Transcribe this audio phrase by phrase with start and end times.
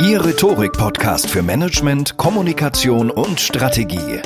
[0.00, 4.20] Ihr Rhetorik-Podcast für Management, Kommunikation und Strategie.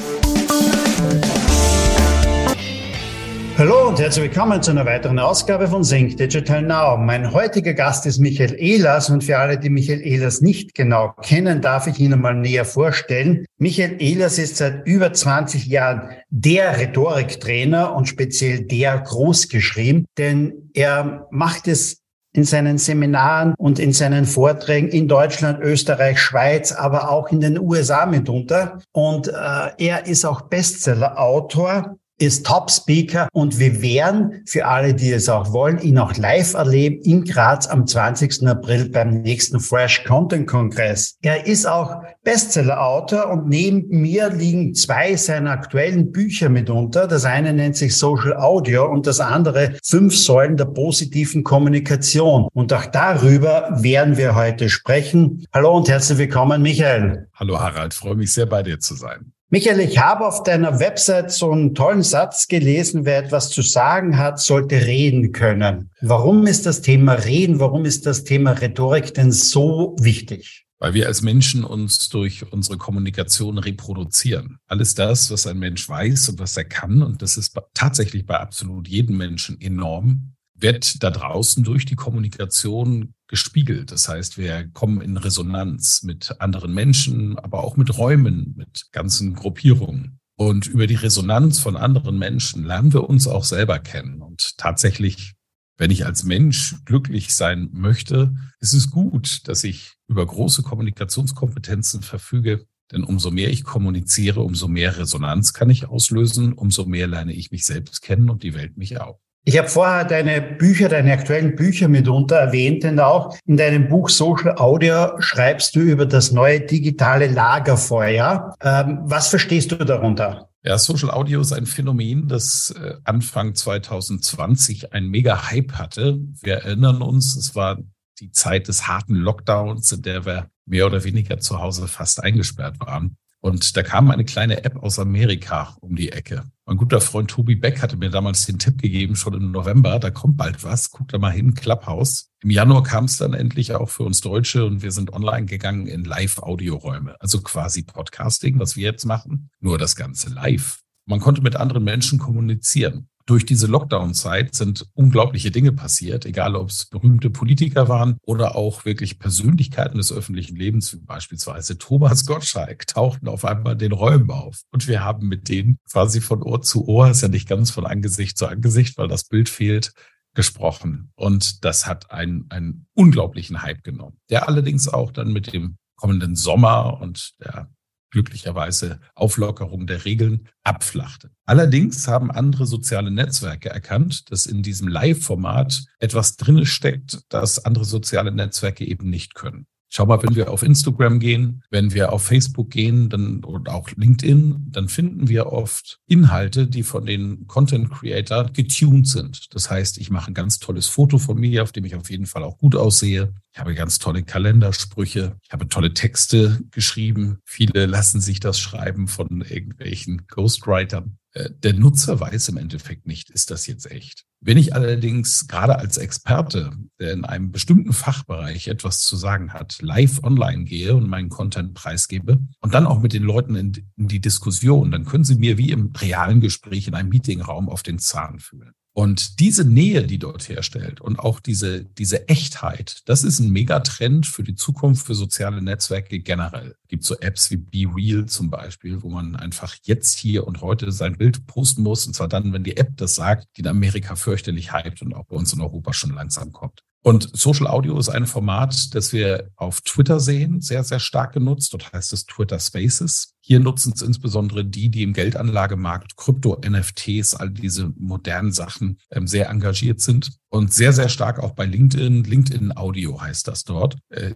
[3.59, 6.97] Hallo und herzlich willkommen zu einer weiteren Ausgabe von Sync Digital Now.
[6.99, 11.63] Mein heutiger Gast ist Michael Ehlers und für alle, die Michael Ehlers nicht genau kennen,
[11.63, 13.47] darf ich Ihnen mal näher vorstellen.
[13.59, 21.27] Michael Ehlers ist seit über 20 Jahren der Rhetoriktrainer und speziell der großgeschrieben, denn er
[21.31, 22.03] macht es
[22.37, 27.59] in seinen Seminaren und in seinen Vorträgen in Deutschland, Österreich, Schweiz, aber auch in den
[27.59, 28.79] USA mitunter.
[28.93, 29.33] Und äh,
[29.79, 35.79] er ist auch Bestseller-Autor ist Top-Speaker und wir werden für alle, die es auch wollen,
[35.79, 38.47] ihn auch live erleben in Graz am 20.
[38.47, 41.19] April beim nächsten Fresh Content Kongress.
[41.23, 47.07] Er ist auch Bestseller-Autor und neben mir liegen zwei seiner aktuellen Bücher mitunter.
[47.07, 52.49] Das eine nennt sich Social Audio und das andere Fünf Säulen der positiven Kommunikation.
[52.55, 55.47] Und auch darüber werden wir heute sprechen.
[55.53, 57.29] Hallo und herzlich willkommen, Michael.
[57.35, 59.36] Hallo Harald, freue mich sehr bei dir zu sein.
[59.49, 64.19] Michael, ich habe auf deiner Website so einen tollen Satz gelesen, wer etwas zu sagen
[64.19, 65.91] hat, sollte reden können.
[66.01, 70.67] Warum ist das Thema Reden, warum ist das Thema Rhetorik denn so wichtig?
[70.81, 74.59] Weil wir als Menschen uns durch unsere Kommunikation reproduzieren.
[74.67, 78.41] Alles das, was ein Mensch weiß und was er kann, und das ist tatsächlich bei
[78.41, 83.91] absolut jedem Menschen enorm, wird da draußen durch die Kommunikation gespiegelt.
[83.91, 89.35] Das heißt, wir kommen in Resonanz mit anderen Menschen, aber auch mit Räumen, mit ganzen
[89.35, 90.21] Gruppierungen.
[90.37, 94.21] Und über die Resonanz von anderen Menschen lernen wir uns auch selber kennen.
[94.21, 95.35] Und tatsächlich,
[95.79, 102.03] wenn ich als Mensch glücklich sein möchte, ist es gut, dass ich über große Kommunikationskompetenzen
[102.03, 102.67] verfüge.
[102.93, 107.51] Denn umso mehr ich kommuniziere, umso mehr Resonanz kann ich auslösen, umso mehr lerne ich
[107.51, 109.19] mich selbst kennen und die Welt mich auch.
[109.49, 114.09] Ich habe vorher deine Bücher, deine aktuellen Bücher mitunter erwähnt, denn auch in deinem Buch
[114.09, 118.57] Social Audio schreibst du über das neue digitale Lagerfeuer.
[118.61, 120.49] Ähm, was verstehst du darunter?
[120.65, 126.19] Ja, Social Audio ist ein Phänomen, das äh, Anfang 2020 ein mega Hype hatte.
[126.43, 127.79] Wir erinnern uns, es war
[128.19, 132.81] die Zeit des harten Lockdowns, in der wir mehr oder weniger zu Hause fast eingesperrt
[132.81, 133.17] waren.
[133.39, 136.43] Und da kam eine kleine App aus Amerika um die Ecke.
[136.69, 140.11] Mein guter Freund Tobi Beck hatte mir damals den Tipp gegeben, schon im November, da
[140.11, 142.33] kommt bald was, guck da mal hin, Clubhouse.
[142.43, 145.87] Im Januar kam es dann endlich auch für uns Deutsche und wir sind online gegangen
[145.87, 150.81] in Live-Audioräume, also quasi Podcasting, was wir jetzt machen, nur das Ganze live.
[151.07, 156.71] Man konnte mit anderen Menschen kommunizieren durch diese Lockdown-Zeit sind unglaubliche Dinge passiert, egal ob
[156.71, 162.87] es berühmte Politiker waren oder auch wirklich Persönlichkeiten des öffentlichen Lebens, wie beispielsweise Thomas Gottschalk,
[162.87, 164.63] tauchten auf einmal in den Räumen auf.
[164.71, 167.85] Und wir haben mit denen quasi von Ohr zu Ohr, ist ja nicht ganz von
[167.85, 169.93] Angesicht zu Angesicht, weil das Bild fehlt,
[170.35, 171.11] gesprochen.
[171.17, 176.37] Und das hat einen, einen unglaublichen Hype genommen, der allerdings auch dann mit dem kommenden
[176.37, 177.71] Sommer und der
[178.11, 181.31] glücklicherweise Auflockerung der Regeln abflachte.
[181.45, 187.85] Allerdings haben andere soziale Netzwerke erkannt, dass in diesem Live-Format etwas drinne steckt, das andere
[187.85, 189.67] soziale Netzwerke eben nicht können.
[189.97, 193.89] Schau mal, wenn wir auf Instagram gehen, wenn wir auf Facebook gehen dann, und auch
[193.97, 199.47] LinkedIn, dann finden wir oft Inhalte, die von den Content Creator getuned sind.
[199.55, 202.27] Das heißt, ich mache ein ganz tolles Foto von mir, auf dem ich auf jeden
[202.27, 203.33] Fall auch gut aussehe.
[203.55, 205.39] Ich habe ganz tolle Kalendersprüche.
[205.43, 207.39] Ich habe tolle Texte geschrieben.
[207.47, 211.17] Viele lassen sich das schreiben von irgendwelchen Ghostwritern.
[211.37, 214.25] Äh, der Nutzer weiß im Endeffekt nicht, ist das jetzt echt.
[214.41, 219.83] Wenn ich allerdings gerade als Experte, der in einem bestimmten Fachbereich etwas zu sagen hat,
[219.83, 224.21] live online gehe und meinen Content preisgebe und dann auch mit den Leuten in, die
[224.21, 228.39] Diskussion, dann können sie mir wie im realen Gespräch in einem Meetingraum auf den Zahn
[228.39, 228.73] fühlen.
[228.99, 234.27] Und diese Nähe, die dort herstellt und auch diese, diese Echtheit, das ist ein Megatrend
[234.27, 236.77] für die Zukunft für soziale Netzwerke generell.
[236.85, 240.63] Es gibt so Apps wie Be Real zum Beispiel, wo man einfach jetzt hier und
[240.63, 242.07] heute sein Bild posten muss.
[242.07, 245.27] Und zwar dann, wenn die App das sagt, die in Amerika fürchterlich hypt und auch
[245.27, 246.86] bei uns in Europa schon langsam kommt.
[247.07, 251.73] Und Social Audio ist ein Format, das wir auf Twitter sehen, sehr, sehr stark genutzt.
[251.73, 253.37] Dort heißt es Twitter Spaces.
[253.39, 259.29] Hier nutzen es insbesondere die, die im Geldanlagemarkt, Krypto, NFTs, all diese modernen Sachen ähm,
[259.29, 262.25] sehr engagiert sind und sehr, sehr stark auch bei LinkedIn.
[262.25, 263.97] LinkedIn Audio heißt das dort.
[264.09, 264.35] Äh,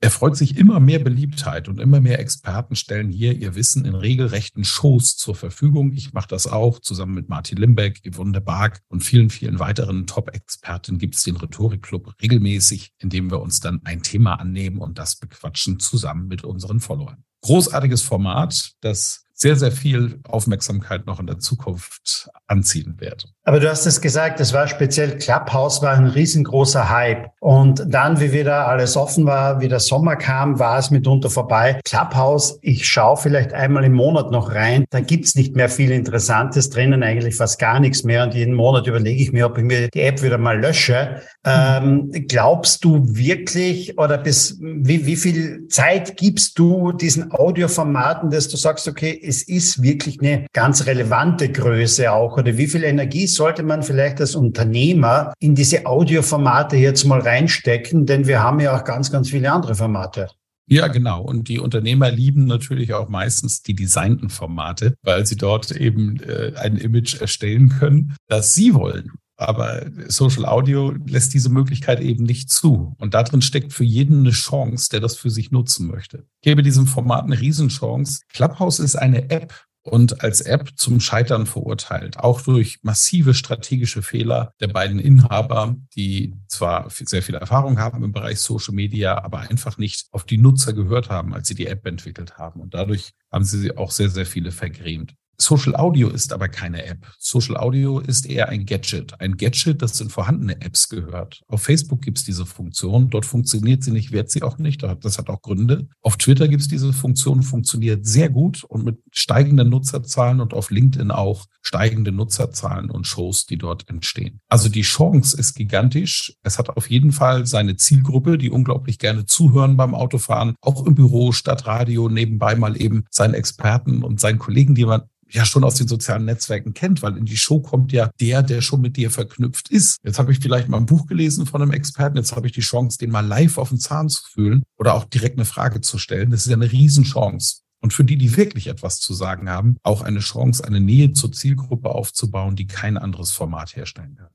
[0.00, 3.94] er freut sich immer mehr Beliebtheit und immer mehr Experten stellen hier ihr Wissen in
[3.94, 5.92] regelrechten Shows zur Verfügung.
[5.92, 10.98] Ich mache das auch zusammen mit Martin Limbeck, Yvonne Barg und vielen, vielen weiteren Top-Experten
[10.98, 15.16] gibt es den Rhetorikclub regelmäßig, in dem wir uns dann ein Thema annehmen und das
[15.16, 17.24] bequatschen zusammen mit unseren Followern.
[17.42, 23.26] Großartiges Format, das sehr, sehr viel Aufmerksamkeit noch in der Zukunft anziehen wird.
[23.44, 27.28] Aber du hast es gesagt, es war speziell Clubhouse war ein riesengroßer Hype.
[27.40, 31.80] Und dann, wie wieder alles offen war, wie der Sommer kam, war es mitunter vorbei.
[31.84, 34.84] Clubhouse, ich schaue vielleicht einmal im Monat noch rein.
[34.90, 38.24] Da gibt's nicht mehr viel Interessantes drinnen, eigentlich fast gar nichts mehr.
[38.24, 41.22] Und jeden Monat überlege ich mir, ob ich mir die App wieder mal lösche.
[41.46, 48.48] Ähm, glaubst du wirklich oder bis wie, wie viel Zeit gibst du diesen Audioformaten, dass
[48.48, 52.38] du sagst, okay, es ist wirklich eine ganz relevante Größe auch?
[52.38, 58.06] Oder wie viel Energie sollte man vielleicht als Unternehmer in diese Audioformate jetzt mal reinstecken?
[58.06, 60.28] Denn wir haben ja auch ganz, ganz viele andere Formate.
[60.70, 61.22] Ja, genau.
[61.22, 66.52] Und die Unternehmer lieben natürlich auch meistens die designten Formate, weil sie dort eben äh,
[66.56, 69.12] ein Image erstellen können, das sie wollen.
[69.38, 72.96] Aber Social Audio lässt diese Möglichkeit eben nicht zu.
[72.98, 76.26] Und darin steckt für jeden eine Chance, der das für sich nutzen möchte.
[76.40, 78.22] Ich gebe diesem Format eine Riesenchance.
[78.32, 79.54] Clubhouse ist eine App
[79.88, 86.34] und als App zum Scheitern verurteilt, auch durch massive strategische Fehler der beiden Inhaber, die
[86.46, 90.72] zwar sehr viel Erfahrung haben im Bereich Social Media, aber einfach nicht auf die Nutzer
[90.72, 92.60] gehört haben, als sie die App entwickelt haben.
[92.60, 95.14] Und dadurch haben sie auch sehr, sehr viele vergrämt.
[95.40, 97.06] Social Audio ist aber keine App.
[97.18, 99.20] Social Audio ist eher ein Gadget.
[99.20, 101.42] Ein Gadget, das in vorhandene Apps gehört.
[101.46, 103.08] Auf Facebook gibt es diese Funktion.
[103.08, 104.82] Dort funktioniert sie nicht, wird sie auch nicht.
[104.82, 105.88] Das hat auch Gründe.
[106.02, 110.70] Auf Twitter gibt es diese Funktion, funktioniert sehr gut und mit steigenden Nutzerzahlen und auf
[110.70, 114.40] LinkedIn auch steigende Nutzerzahlen und Shows, die dort entstehen.
[114.48, 116.34] Also die Chance ist gigantisch.
[116.42, 120.96] Es hat auf jeden Fall seine Zielgruppe, die unglaublich gerne zuhören beim Autofahren, auch im
[120.96, 125.74] Büro, Stadtradio, nebenbei mal eben seinen Experten und seinen Kollegen, die man ja schon aus
[125.74, 129.10] den sozialen Netzwerken kennt, weil in die Show kommt ja der, der schon mit dir
[129.10, 129.98] verknüpft ist.
[130.02, 132.60] Jetzt habe ich vielleicht mal ein Buch gelesen von einem Experten, jetzt habe ich die
[132.60, 135.98] Chance, den mal live auf den Zahn zu fühlen oder auch direkt eine Frage zu
[135.98, 136.30] stellen.
[136.30, 137.62] Das ist ja eine Riesenchance.
[137.80, 141.30] Und für die, die wirklich etwas zu sagen haben, auch eine Chance, eine Nähe zur
[141.30, 144.28] Zielgruppe aufzubauen, die kein anderes Format herstellen kann.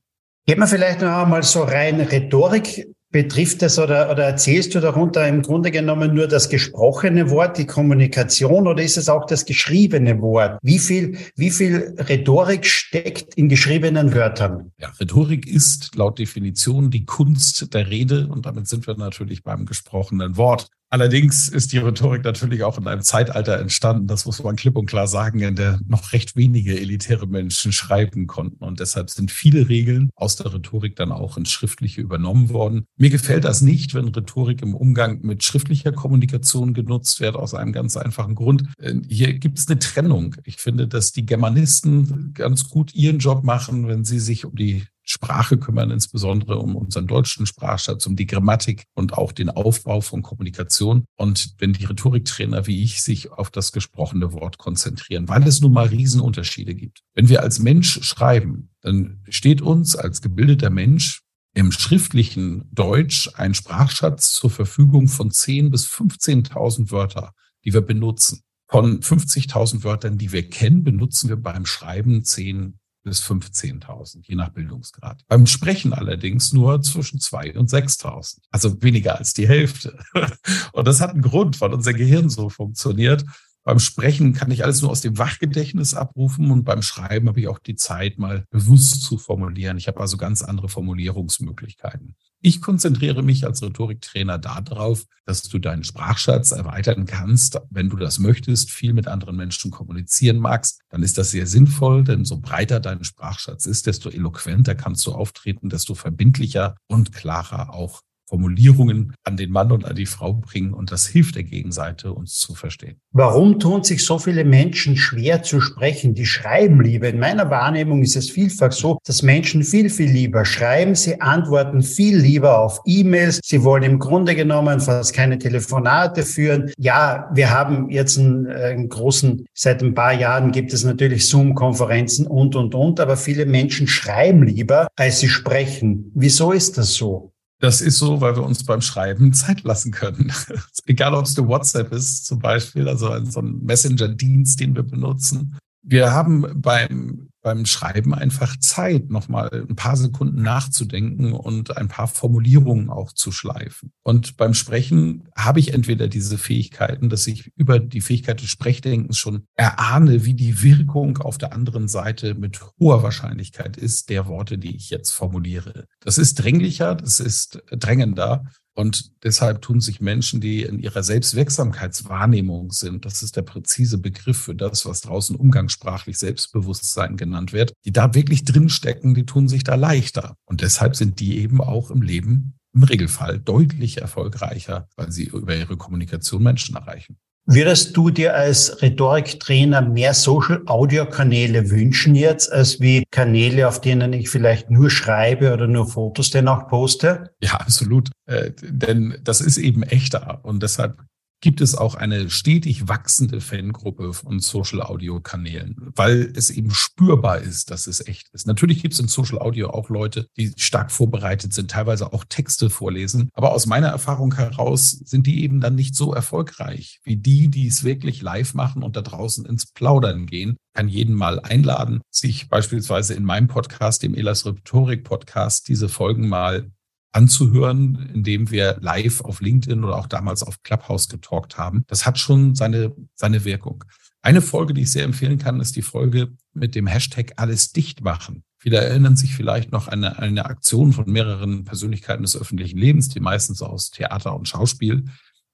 [0.46, 5.28] Geht man vielleicht noch einmal so rein Rhetorik Betrifft das oder, oder erzählst du darunter
[5.28, 10.20] im Grunde genommen nur das gesprochene Wort, die Kommunikation oder ist es auch das geschriebene
[10.20, 10.58] Wort?
[10.64, 14.72] Wie viel, wie viel Rhetorik steckt in geschriebenen Wörtern?
[14.80, 19.68] Ja, Rhetorik ist laut Definition die Kunst der Rede und damit sind wir natürlich beim
[19.68, 20.70] gesprochenen Wort.
[20.94, 24.86] Allerdings ist die Rhetorik natürlich auch in einem Zeitalter entstanden, das muss man klipp und
[24.86, 28.64] klar sagen, in der noch recht wenige elitäre Menschen schreiben konnten.
[28.64, 32.86] Und deshalb sind viele Regeln aus der Rhetorik dann auch ins Schriftliche übernommen worden.
[32.96, 37.74] Mir gefällt das nicht, wenn Rhetorik im Umgang mit schriftlicher Kommunikation genutzt wird, aus einem
[37.74, 38.66] ganz einfachen Grund.
[38.78, 40.36] Äh, hier gibt es eine Trennung.
[40.44, 44.84] Ich finde, dass die Germanisten ganz gut ihren Job machen, wenn sie sich um die
[45.24, 50.22] Sprache kümmern, insbesondere um unseren deutschen Sprachschatz, um die Grammatik und auch den Aufbau von
[50.22, 51.06] Kommunikation.
[51.16, 55.72] Und wenn die Rhetoriktrainer wie ich sich auf das gesprochene Wort konzentrieren, weil es nun
[55.72, 57.02] mal Riesenunterschiede gibt.
[57.14, 61.22] Wenn wir als Mensch schreiben, dann steht uns als gebildeter Mensch
[61.54, 68.42] im schriftlichen Deutsch ein Sprachschatz zur Verfügung von 10 bis 15.000 Wörter, die wir benutzen.
[68.68, 74.50] Von 50.000 Wörtern, die wir kennen, benutzen wir beim Schreiben 10 bis 15.000, je nach
[74.50, 75.24] Bildungsgrad.
[75.28, 79.98] Beim Sprechen allerdings nur zwischen 2 und 6.000, also weniger als die Hälfte.
[80.72, 83.26] Und das hat einen Grund, weil unser Gehirn so funktioniert.
[83.64, 87.48] Beim Sprechen kann ich alles nur aus dem Wachgedächtnis abrufen und beim Schreiben habe ich
[87.48, 89.78] auch die Zeit, mal bewusst zu formulieren.
[89.78, 92.16] Ich habe also ganz andere Formulierungsmöglichkeiten.
[92.42, 97.62] Ich konzentriere mich als Rhetoriktrainer darauf, dass du deinen Sprachschatz erweitern kannst.
[97.70, 102.04] Wenn du das möchtest, viel mit anderen Menschen kommunizieren magst, dann ist das sehr sinnvoll,
[102.04, 107.74] denn so breiter dein Sprachschatz ist, desto eloquenter kannst du auftreten, desto verbindlicher und klarer
[107.74, 112.14] auch Formulierungen an den Mann und an die Frau bringen und das hilft der Gegenseite,
[112.14, 112.98] uns zu verstehen.
[113.12, 116.14] Warum tun sich so viele Menschen schwer zu sprechen?
[116.14, 117.10] Die schreiben lieber.
[117.10, 120.96] In meiner Wahrnehmung ist es vielfach so, dass Menschen viel, viel lieber schreiben.
[120.96, 123.40] Sie antworten viel lieber auf E-Mails.
[123.44, 126.72] Sie wollen im Grunde genommen fast keine Telefonate führen.
[126.78, 131.28] Ja, wir haben jetzt einen, äh, einen großen, seit ein paar Jahren gibt es natürlich
[131.28, 136.12] Zoom-Konferenzen und, und, und, aber viele Menschen schreiben lieber, als sie sprechen.
[136.16, 137.33] Wieso ist das so?
[137.64, 140.34] Das ist so, weil wir uns beim Schreiben Zeit lassen können.
[140.86, 145.58] Egal, ob es der WhatsApp ist zum Beispiel, also so ein Messenger-Dienst, den wir benutzen.
[145.82, 152.08] Wir haben beim beim Schreiben einfach Zeit, nochmal ein paar Sekunden nachzudenken und ein paar
[152.08, 153.92] Formulierungen auch zu schleifen.
[154.02, 159.18] Und beim Sprechen habe ich entweder diese Fähigkeiten, dass ich über die Fähigkeit des Sprechdenkens
[159.18, 164.58] schon erahne, wie die Wirkung auf der anderen Seite mit hoher Wahrscheinlichkeit ist, der Worte,
[164.58, 165.86] die ich jetzt formuliere.
[166.00, 168.46] Das ist dringlicher, das ist drängender.
[168.76, 174.38] Und deshalb tun sich Menschen, die in ihrer Selbstwirksamkeitswahrnehmung sind, das ist der präzise Begriff
[174.38, 179.64] für das, was draußen umgangssprachlich Selbstbewusstsein genannt wird, die da wirklich drinstecken, die tun sich
[179.64, 180.36] da leichter.
[180.46, 185.56] Und deshalb sind die eben auch im Leben im Regelfall deutlich erfolgreicher, weil sie über
[185.56, 187.18] ihre Kommunikation Menschen erreichen.
[187.46, 194.30] Würdest du dir als Rhetoriktrainer mehr Social-Audio-Kanäle wünschen jetzt, als wie Kanäle, auf denen ich
[194.30, 197.32] vielleicht nur schreibe oder nur Fotos denn auch poste?
[197.42, 198.10] Ja, absolut.
[198.28, 200.40] Äh, denn das ist eben echter.
[200.44, 201.04] Und deshalb
[201.44, 207.40] gibt es auch eine stetig wachsende Fangruppe von Social Audio Kanälen, weil es eben spürbar
[207.40, 208.48] ist, dass es echt ist.
[208.48, 212.70] Natürlich gibt es in Social Audio auch Leute, die stark vorbereitet sind, teilweise auch Texte
[212.70, 213.30] vorlesen.
[213.34, 217.68] Aber aus meiner Erfahrung heraus sind die eben dann nicht so erfolgreich wie die, die
[217.68, 220.52] es wirklich live machen und da draußen ins Plaudern gehen.
[220.52, 225.90] Ich kann jeden mal einladen, sich beispielsweise in meinem Podcast, dem Elas Rhetorik Podcast, diese
[225.90, 226.72] Folgen mal
[227.14, 231.84] anzuhören, indem wir live auf LinkedIn oder auch damals auf Clubhouse getalkt haben.
[231.88, 233.84] Das hat schon seine, seine Wirkung.
[234.22, 238.02] Eine Folge, die ich sehr empfehlen kann, ist die Folge mit dem Hashtag alles dicht
[238.02, 238.44] machen.
[238.58, 243.10] Viele erinnern sich vielleicht noch an eine, eine Aktion von mehreren Persönlichkeiten des öffentlichen Lebens,
[243.10, 245.06] die meistens aus Theater und Schauspiel,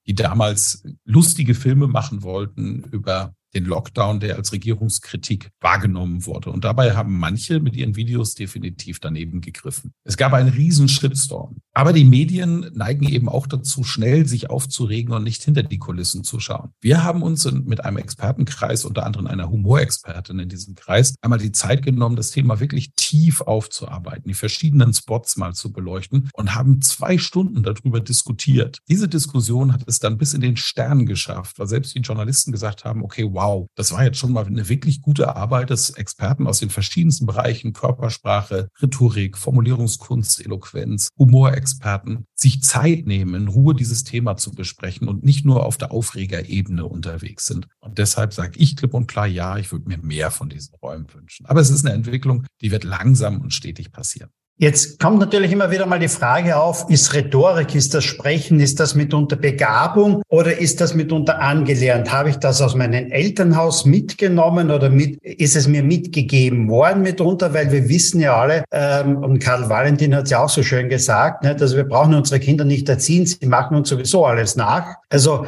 [0.06, 6.50] die damals lustige Filme machen wollten über den Lockdown, der als Regierungskritik wahrgenommen wurde.
[6.50, 9.92] Und dabei haben manche mit ihren Videos definitiv daneben gegriffen.
[10.04, 11.56] Es gab einen riesen Shitstorm.
[11.72, 16.24] Aber die Medien neigen eben auch dazu, schnell sich aufzuregen und nicht hinter die Kulissen
[16.24, 16.70] zu schauen.
[16.80, 21.52] Wir haben uns mit einem Expertenkreis, unter anderem einer Humorexpertin in diesem Kreis, einmal die
[21.52, 26.82] Zeit genommen, das Thema wirklich tief aufzuarbeiten, die verschiedenen Spots mal zu beleuchten und haben
[26.82, 28.78] zwei Stunden darüber diskutiert.
[28.88, 32.84] Diese Diskussion hat es dann bis in den Stern geschafft, weil selbst die Journalisten gesagt
[32.84, 36.58] haben, okay, wow, das war jetzt schon mal eine wirklich gute Arbeit des Experten aus
[36.58, 44.36] den verschiedensten Bereichen, Körpersprache, Rhetorik, Formulierungskunst, Eloquenz, Humorexperten, sich Zeit nehmen, in Ruhe dieses Thema
[44.36, 47.66] zu besprechen und nicht nur auf der Aufregerebene unterwegs sind.
[47.80, 51.06] Und deshalb sage ich klipp und klar, ja, ich würde mir mehr von diesen Räumen
[51.14, 51.46] wünschen.
[51.46, 54.30] Aber es ist eine Entwicklung, die wird langsam und stetig passieren.
[54.60, 58.78] Jetzt kommt natürlich immer wieder mal die Frage auf, ist Rhetorik, ist das Sprechen, ist
[58.78, 62.12] das mitunter Begabung oder ist das mitunter angelernt?
[62.12, 67.54] Habe ich das aus meinem Elternhaus mitgenommen oder mit, ist es mir mitgegeben worden mitunter?
[67.54, 70.90] Weil wir wissen ja alle, ähm, und Karl Valentin hat es ja auch so schön
[70.90, 74.96] gesagt, ne, dass wir brauchen unsere Kinder nicht erziehen, sie machen uns sowieso alles nach.
[75.08, 75.46] Also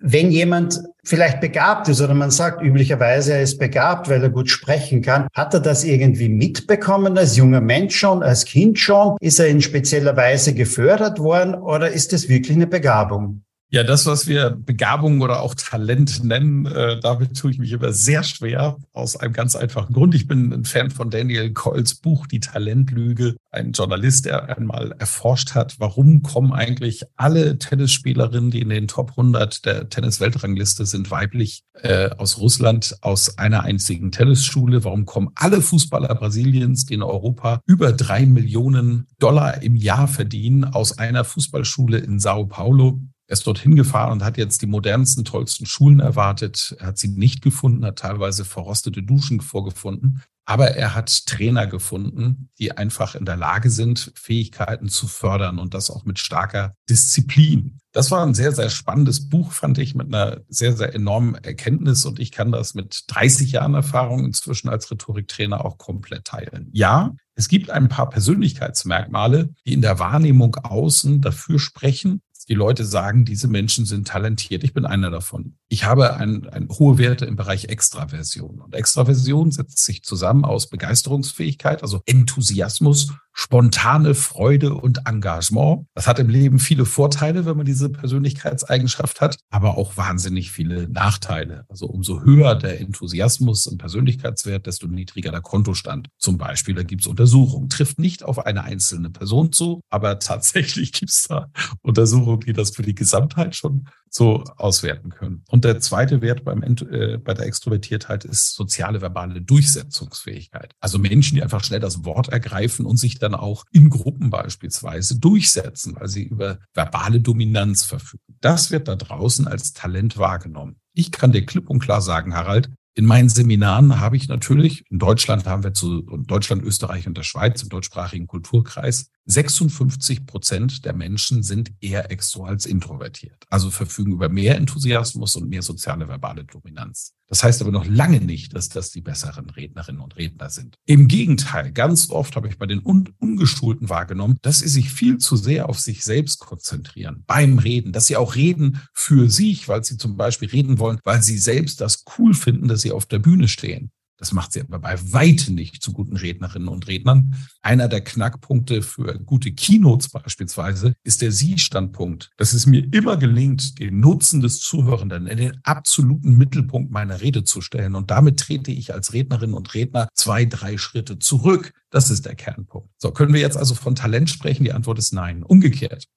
[0.00, 4.50] wenn jemand vielleicht begabt ist oder man sagt üblicherweise, er ist begabt, weil er gut
[4.50, 5.26] sprechen kann.
[5.32, 9.16] Hat er das irgendwie mitbekommen als junger Mensch schon, als Kind schon?
[9.20, 13.42] Ist er in spezieller Weise gefördert worden oder ist es wirklich eine Begabung?
[13.70, 17.92] Ja, das, was wir Begabung oder auch Talent nennen, äh, damit tue ich mich immer
[17.92, 20.14] sehr schwer, aus einem ganz einfachen Grund.
[20.14, 25.54] Ich bin ein Fan von Daniel Coyles Buch Die Talentlüge, ein Journalist, der einmal erforscht
[25.54, 31.60] hat, warum kommen eigentlich alle Tennisspielerinnen, die in den Top 100 der Tennis-Weltrangliste sind, weiblich
[31.74, 34.82] äh, aus Russland, aus einer einzigen Tennisschule.
[34.84, 40.64] Warum kommen alle Fußballer Brasiliens, die in Europa über drei Millionen Dollar im Jahr verdienen,
[40.64, 43.02] aus einer Fußballschule in Sao Paulo?
[43.28, 46.74] Er ist dorthin gefahren und hat jetzt die modernsten, tollsten Schulen erwartet.
[46.80, 50.22] Er hat sie nicht gefunden, hat teilweise verrostete Duschen vorgefunden.
[50.46, 55.74] Aber er hat Trainer gefunden, die einfach in der Lage sind, Fähigkeiten zu fördern und
[55.74, 57.78] das auch mit starker Disziplin.
[57.92, 62.06] Das war ein sehr, sehr spannendes Buch, fand ich, mit einer sehr, sehr enormen Erkenntnis.
[62.06, 66.70] Und ich kann das mit 30 Jahren Erfahrung inzwischen als Rhetoriktrainer auch komplett teilen.
[66.72, 72.84] Ja, es gibt ein paar Persönlichkeitsmerkmale, die in der Wahrnehmung außen dafür sprechen, die Leute
[72.84, 74.64] sagen, diese Menschen sind talentiert.
[74.64, 75.54] Ich bin einer davon.
[75.70, 78.60] Ich habe ein, ein hohe Werte im Bereich Extraversion.
[78.60, 85.86] Und Extraversion setzt sich zusammen aus Begeisterungsfähigkeit, also Enthusiasmus, spontane Freude und Engagement.
[85.94, 90.88] Das hat im Leben viele Vorteile, wenn man diese Persönlichkeitseigenschaft hat, aber auch wahnsinnig viele
[90.88, 91.64] Nachteile.
[91.68, 96.08] Also umso höher der Enthusiasmus im Persönlichkeitswert, desto niedriger der Kontostand.
[96.18, 97.68] Zum Beispiel, da gibt es Untersuchungen.
[97.68, 101.48] Trifft nicht auf eine einzelne Person zu, aber tatsächlich gibt es da
[101.82, 105.44] Untersuchungen, die das für die Gesamtheit schon so auswerten können.
[105.48, 110.74] Und der zweite Wert beim, äh, bei der Extrovertiertheit ist soziale verbale Durchsetzungsfähigkeit.
[110.80, 115.18] Also Menschen, die einfach schnell das Wort ergreifen und sich dann auch in Gruppen beispielsweise
[115.18, 118.22] durchsetzen, weil sie über verbale Dominanz verfügen.
[118.40, 120.76] Das wird da draußen als Talent wahrgenommen.
[120.94, 124.98] Ich kann dir klipp und klar sagen, Harald, in meinen Seminaren habe ich natürlich, in
[124.98, 130.94] Deutschland haben wir zu Deutschland, Österreich und der Schweiz im deutschsprachigen Kulturkreis 56 Prozent der
[130.94, 136.44] Menschen sind eher extro als introvertiert, also verfügen über mehr Enthusiasmus und mehr soziale verbale
[136.44, 137.14] Dominanz.
[137.28, 140.76] Das heißt aber noch lange nicht, dass das die besseren Rednerinnen und Redner sind.
[140.86, 145.18] Im Gegenteil, ganz oft habe ich bei den Un Ungeschulten wahrgenommen, dass sie sich viel
[145.18, 149.84] zu sehr auf sich selbst konzentrieren beim Reden, dass sie auch reden für sich, weil
[149.84, 153.18] sie zum Beispiel reden wollen, weil sie selbst das cool finden, dass sie auf der
[153.18, 153.90] Bühne stehen.
[154.18, 157.36] Das macht sie aber bei weitem nicht zu guten Rednerinnen und Rednern.
[157.62, 162.30] Einer der Knackpunkte für gute Keynotes beispielsweise ist der Sie-Standpunkt.
[162.36, 167.44] Dass es mir immer gelingt, den Nutzen des Zuhörenden in den absoluten Mittelpunkt meiner Rede
[167.44, 167.94] zu stellen.
[167.94, 171.72] Und damit trete ich als Rednerin und Redner zwei, drei Schritte zurück.
[171.90, 172.90] Das ist der Kernpunkt.
[172.98, 174.64] So, können wir jetzt also von Talent sprechen?
[174.64, 175.44] Die Antwort ist nein.
[175.44, 176.08] Umgekehrt.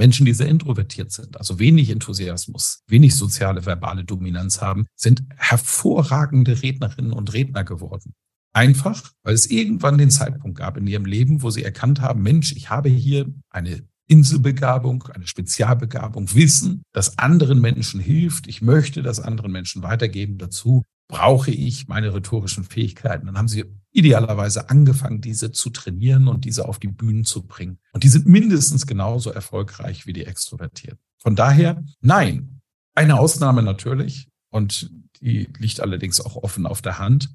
[0.00, 6.62] Menschen, die sehr introvertiert sind, also wenig Enthusiasmus, wenig soziale verbale Dominanz haben, sind hervorragende
[6.62, 8.14] Rednerinnen und Redner geworden.
[8.54, 12.52] Einfach, weil es irgendwann den Zeitpunkt gab in ihrem Leben, wo sie erkannt haben, Mensch,
[12.52, 18.48] ich habe hier eine Inselbegabung, eine Spezialbegabung, Wissen, das anderen Menschen hilft.
[18.48, 20.38] Ich möchte das anderen Menschen weitergeben.
[20.38, 23.26] Dazu brauche ich meine rhetorischen Fähigkeiten.
[23.26, 27.78] Dann haben sie idealerweise angefangen, diese zu trainieren und diese auf die Bühnen zu bringen.
[27.92, 31.00] Und die sind mindestens genauso erfolgreich wie die Extrovertierten.
[31.18, 32.60] Von daher, nein,
[32.94, 34.28] eine Ausnahme natürlich.
[34.50, 37.32] Und die liegt allerdings auch offen auf der Hand.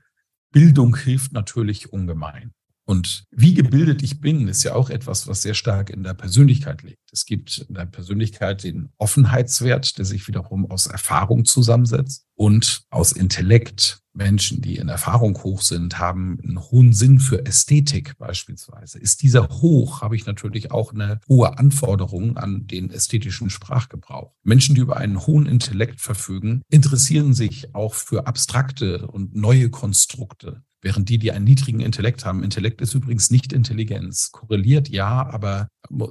[0.52, 2.54] Bildung hilft natürlich ungemein.
[2.86, 6.84] Und wie gebildet ich bin, ist ja auch etwas, was sehr stark in der Persönlichkeit
[6.84, 7.12] liegt.
[7.12, 13.12] Es gibt in der Persönlichkeit den Offenheitswert, der sich wiederum aus Erfahrung zusammensetzt und aus
[13.12, 14.00] Intellekt.
[14.14, 18.98] Menschen, die in Erfahrung hoch sind, haben einen hohen Sinn für Ästhetik beispielsweise.
[18.98, 24.32] Ist dieser hoch, habe ich natürlich auch eine hohe Anforderung an den ästhetischen Sprachgebrauch.
[24.44, 30.64] Menschen, die über einen hohen Intellekt verfügen, interessieren sich auch für abstrakte und neue Konstrukte.
[30.86, 34.30] Während die, die einen niedrigen Intellekt haben, Intellekt ist übrigens nicht Intelligenz.
[34.32, 35.68] Korreliert ja, aber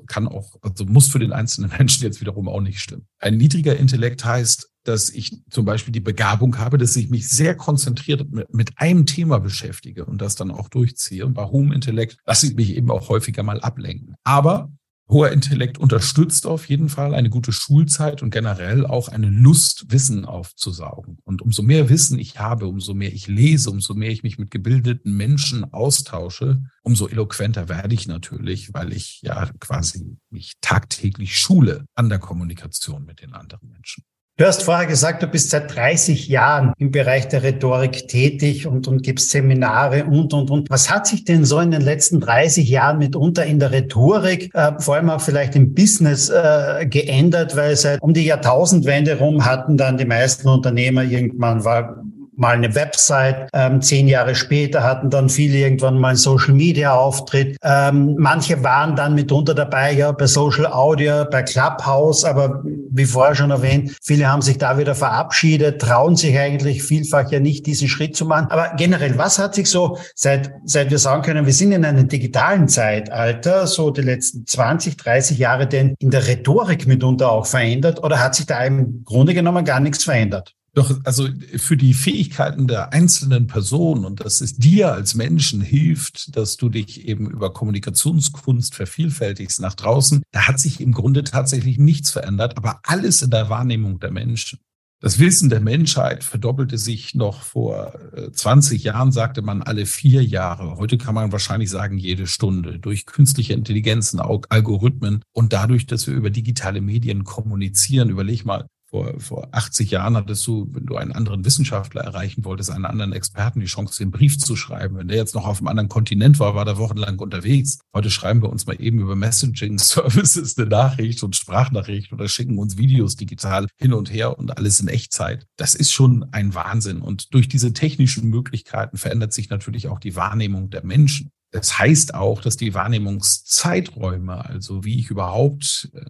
[0.08, 3.06] kann auch, also muss für den einzelnen Menschen jetzt wiederum auch nicht stimmen.
[3.20, 7.54] Ein niedriger Intellekt heißt, dass ich zum Beispiel die Begabung habe, dass ich mich sehr
[7.54, 11.24] konzentriert mit, mit einem Thema beschäftige und das dann auch durchziehe.
[11.24, 14.16] Und bei hohem Intellekt lasse ich mich eben auch häufiger mal ablenken.
[14.24, 14.72] Aber
[15.08, 20.24] Hoher Intellekt unterstützt auf jeden Fall eine gute Schulzeit und generell auch eine Lust, Wissen
[20.24, 21.18] aufzusaugen.
[21.24, 24.50] Und umso mehr Wissen ich habe, umso mehr ich lese, umso mehr ich mich mit
[24.50, 31.84] gebildeten Menschen austausche, umso eloquenter werde ich natürlich, weil ich ja quasi mich tagtäglich schule
[31.94, 34.04] an der Kommunikation mit den anderen Menschen.
[34.36, 38.88] Du hast vorher gesagt, du bist seit 30 Jahren im Bereich der Rhetorik tätig und,
[38.88, 40.68] und gibst Seminare und, und, und.
[40.70, 44.72] Was hat sich denn so in den letzten 30 Jahren mitunter in der Rhetorik, äh,
[44.80, 47.54] vor allem auch vielleicht im Business, äh, geändert?
[47.54, 52.03] Weil seit um die Jahrtausendwende rum hatten dann die meisten Unternehmer irgendwann war
[52.36, 53.48] mal eine Website.
[53.52, 57.56] Ähm, zehn Jahre später hatten dann viele irgendwann mal einen Social Media Auftritt.
[57.62, 63.34] Ähm, manche waren dann mitunter dabei, ja, bei Social Audio, bei Clubhouse, aber wie vorher
[63.34, 67.88] schon erwähnt, viele haben sich da wieder verabschiedet, trauen sich eigentlich vielfach ja nicht, diesen
[67.88, 68.46] Schritt zu machen.
[68.50, 72.08] Aber generell, was hat sich so, seit, seit wir sagen können, wir sind in einem
[72.08, 78.02] digitalen Zeitalter, so die letzten 20, 30 Jahre denn in der Rhetorik mitunter auch verändert
[78.02, 80.54] oder hat sich da im Grunde genommen gar nichts verändert?
[80.74, 86.36] Doch, also für die Fähigkeiten der einzelnen Personen und dass es dir als Menschen hilft,
[86.36, 91.78] dass du dich eben über Kommunikationskunst vervielfältigst nach draußen, da hat sich im Grunde tatsächlich
[91.78, 94.58] nichts verändert, aber alles in der Wahrnehmung der Menschen.
[95.04, 97.92] Das Wissen der Menschheit verdoppelte sich noch vor
[98.32, 100.78] 20 äh, Jahren, sagte man alle vier Jahre.
[100.78, 102.78] Heute kann man wahrscheinlich sagen, jede Stunde.
[102.78, 108.08] Durch künstliche Intelligenzen, Algorithmen und dadurch, dass wir über digitale Medien kommunizieren.
[108.08, 112.70] Überleg mal, vor, vor 80 Jahren hattest du, wenn du einen anderen Wissenschaftler erreichen wolltest,
[112.70, 114.96] einen anderen Experten, die Chance, den Brief zu schreiben.
[114.96, 117.80] Wenn der jetzt noch auf einem anderen Kontinent war, war der wochenlang unterwegs.
[117.92, 122.78] Heute schreiben wir uns mal eben über Messaging-Services eine Nachricht und Sprachnachricht oder schicken uns
[122.78, 125.44] Videos digital hin und her und alles in Echtzeit.
[125.56, 127.00] Das ist schon ein Wahnsinn.
[127.00, 131.32] Und durch diese technischen Möglichkeiten verändert sich natürlich auch die Wahrnehmung der Menschen.
[131.50, 136.04] Das heißt auch, dass die Wahrnehmungszeiträume, also wie ich überhaupt äh,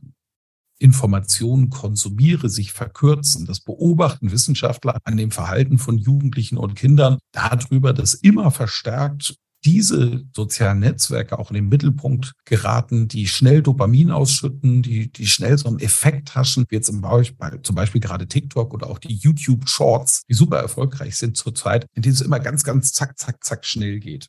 [0.79, 3.47] Informationen konsumiere, sich verkürzen.
[3.47, 9.35] Das beobachten Wissenschaftler an dem Verhalten von Jugendlichen und Kindern darüber, dass immer verstärkt
[9.65, 15.57] diese sozialen Netzwerke auch in den Mittelpunkt geraten, die schnell Dopamin ausschütten, die, die schnell
[15.57, 19.15] so einen Effekt haschen, wie jetzt im Beispiel, zum Beispiel gerade TikTok oder auch die
[19.15, 23.43] YouTube Shorts, die super erfolgreich sind zurzeit, in denen es immer ganz, ganz zack, zack,
[23.43, 24.29] zack schnell geht.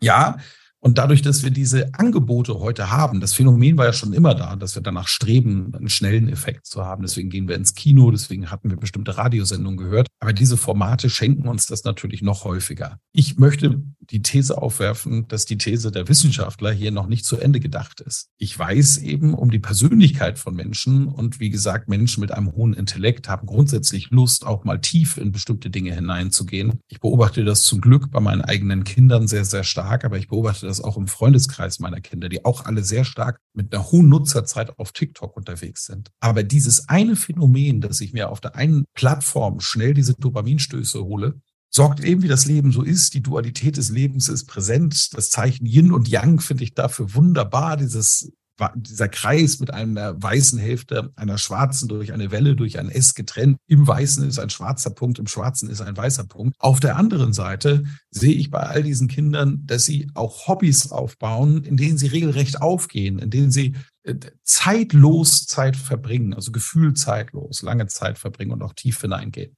[0.00, 0.36] Ja,
[0.80, 4.54] und dadurch, dass wir diese Angebote heute haben, das Phänomen war ja schon immer da,
[4.54, 7.02] dass wir danach streben, einen schnellen Effekt zu haben.
[7.02, 10.06] Deswegen gehen wir ins Kino, deswegen hatten wir bestimmte Radiosendungen gehört.
[10.20, 12.98] Aber diese Formate schenken uns das natürlich noch häufiger.
[13.12, 17.58] Ich möchte die These aufwerfen, dass die These der Wissenschaftler hier noch nicht zu Ende
[17.58, 18.28] gedacht ist.
[18.38, 22.72] Ich weiß eben um die Persönlichkeit von Menschen und wie gesagt, Menschen mit einem hohen
[22.72, 26.78] Intellekt haben grundsätzlich Lust, auch mal tief in bestimmte Dinge hineinzugehen.
[26.88, 30.67] Ich beobachte das zum Glück bei meinen eigenen Kindern sehr, sehr stark, aber ich beobachte
[30.68, 34.78] das auch im Freundeskreis meiner Kinder, die auch alle sehr stark mit einer hohen Nutzerzeit
[34.78, 36.10] auf TikTok unterwegs sind.
[36.20, 41.40] Aber dieses eine Phänomen, dass ich mir auf der einen Plattform schnell diese Dopaminstöße hole,
[41.70, 43.14] sorgt eben, wie das Leben so ist.
[43.14, 45.14] Die Dualität des Lebens ist präsent.
[45.14, 47.76] Das Zeichen Yin und Yang finde ich dafür wunderbar.
[47.76, 48.32] Dieses
[48.74, 53.58] dieser Kreis mit einer weißen Hälfte, einer schwarzen durch eine Welle, durch ein S getrennt.
[53.66, 56.56] Im Weißen ist ein schwarzer Punkt, im Schwarzen ist ein weißer Punkt.
[56.58, 61.64] Auf der anderen Seite sehe ich bei all diesen Kindern, dass sie auch Hobbys aufbauen,
[61.64, 67.86] in denen sie regelrecht aufgehen, in denen sie äh, zeitlos Zeit verbringen, also gefühlzeitlos, lange
[67.86, 69.56] Zeit verbringen und auch tief hineingehen.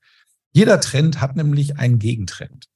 [0.53, 2.67] Jeder Trend hat nämlich einen Gegentrend.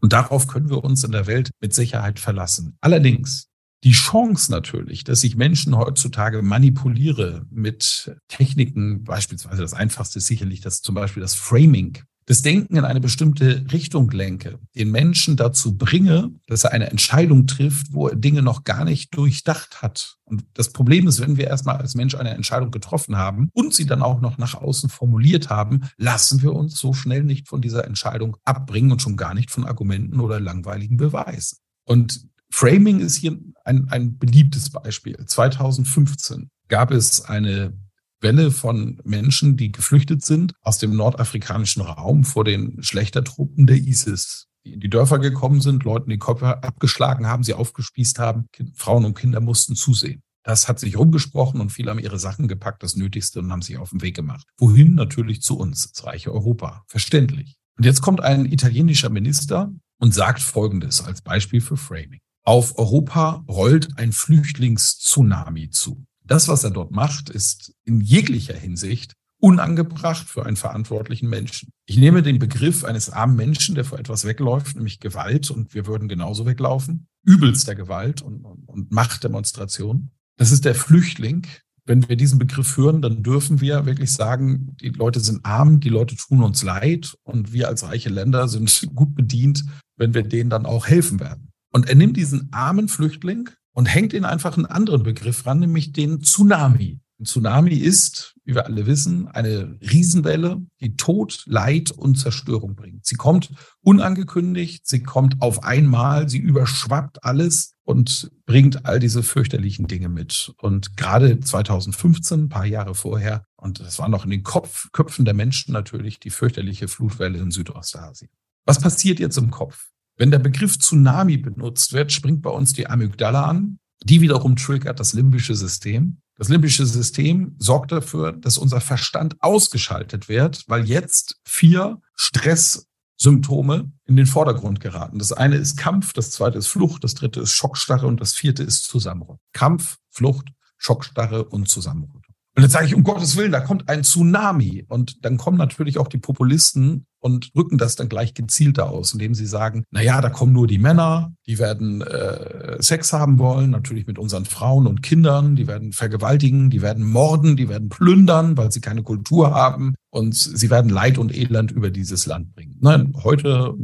[0.00, 2.78] Und darauf können wir uns in der Welt mit Sicherheit verlassen.
[2.80, 3.49] Allerdings
[3.84, 10.60] die Chance natürlich, dass ich Menschen heutzutage manipuliere mit Techniken, beispielsweise das einfachste ist sicherlich
[10.60, 15.76] das zum Beispiel das Framing, das Denken in eine bestimmte Richtung lenke, den Menschen dazu
[15.76, 20.16] bringe, dass er eine Entscheidung trifft, wo er Dinge noch gar nicht durchdacht hat.
[20.26, 23.84] Und das Problem ist, wenn wir erstmal als Mensch eine Entscheidung getroffen haben und sie
[23.84, 27.84] dann auch noch nach außen formuliert haben, lassen wir uns so schnell nicht von dieser
[27.84, 31.58] Entscheidung abbringen und schon gar nicht von Argumenten oder langweiligen Beweisen.
[31.84, 35.16] Und Framing ist hier ein, ein beliebtes Beispiel.
[35.24, 37.72] 2015 gab es eine
[38.20, 44.46] Welle von Menschen, die geflüchtet sind aus dem nordafrikanischen Raum vor den Schlechtertruppen der ISIS,
[44.64, 48.46] die in die Dörfer gekommen sind, Leuten die Köpfe abgeschlagen haben, sie aufgespießt haben.
[48.74, 50.22] Frauen und Kinder mussten zusehen.
[50.42, 53.78] Das hat sich rumgesprochen und viele haben ihre Sachen gepackt, das Nötigste, und haben sich
[53.78, 54.46] auf den Weg gemacht.
[54.58, 54.94] Wohin?
[54.94, 56.82] Natürlich zu uns, ins reiche Europa.
[56.88, 57.56] Verständlich.
[57.76, 62.20] Und jetzt kommt ein italienischer Minister und sagt Folgendes als Beispiel für Framing.
[62.42, 66.04] Auf Europa rollt ein Flüchtlingstsunami zu.
[66.24, 71.70] Das, was er dort macht, ist in jeglicher Hinsicht unangebracht für einen verantwortlichen Menschen.
[71.86, 75.86] Ich nehme den Begriff eines armen Menschen, der vor etwas wegläuft, nämlich Gewalt, und wir
[75.86, 80.10] würden genauso weglaufen, übelster Gewalt und, und, und Machtdemonstration.
[80.36, 81.46] Das ist der Flüchtling.
[81.86, 85.88] Wenn wir diesen Begriff hören, dann dürfen wir wirklich sagen, die Leute sind arm, die
[85.88, 89.64] Leute tun uns leid und wir als reiche Länder sind gut bedient,
[89.96, 91.49] wenn wir denen dann auch helfen werden.
[91.70, 95.92] Und er nimmt diesen armen Flüchtling und hängt ihn einfach einen anderen Begriff ran, nämlich
[95.92, 97.00] den Tsunami.
[97.20, 103.04] Ein Tsunami ist, wie wir alle wissen, eine Riesenwelle, die Tod, Leid und Zerstörung bringt.
[103.04, 103.50] Sie kommt
[103.82, 110.54] unangekündigt, sie kommt auf einmal, sie überschwappt alles und bringt all diese fürchterlichen Dinge mit.
[110.56, 115.26] Und gerade 2015, ein paar Jahre vorher, und das war noch in den Kopf, Köpfen
[115.26, 118.30] der Menschen natürlich die fürchterliche Flutwelle in Südostasien.
[118.64, 119.90] Was passiert jetzt im Kopf?
[120.20, 123.78] Wenn der Begriff Tsunami benutzt wird, springt bei uns die Amygdala an.
[124.04, 126.18] Die wiederum triggert das limbische System.
[126.36, 134.16] Das limbische System sorgt dafür, dass unser Verstand ausgeschaltet wird, weil jetzt vier Stresssymptome in
[134.16, 135.18] den Vordergrund geraten.
[135.18, 138.62] Das eine ist Kampf, das zweite ist Flucht, das dritte ist Schockstarre und das vierte
[138.62, 139.38] ist Zusammenbruch.
[139.54, 142.20] Kampf, Flucht, Schockstarre und Zusammenbruch.
[142.56, 144.84] Und jetzt sage ich, um Gottes Willen, da kommt ein Tsunami.
[144.86, 149.34] Und dann kommen natürlich auch die Populisten und drücken das dann gleich gezielter aus, indem
[149.34, 153.70] sie sagen, na ja, da kommen nur die Männer, die werden äh, Sex haben wollen,
[153.70, 158.56] natürlich mit unseren Frauen und Kindern, die werden vergewaltigen, die werden morden, die werden plündern,
[158.56, 162.76] weil sie keine Kultur haben und sie werden Leid und Elend über dieses Land bringen.
[162.80, 163.74] Nein, heute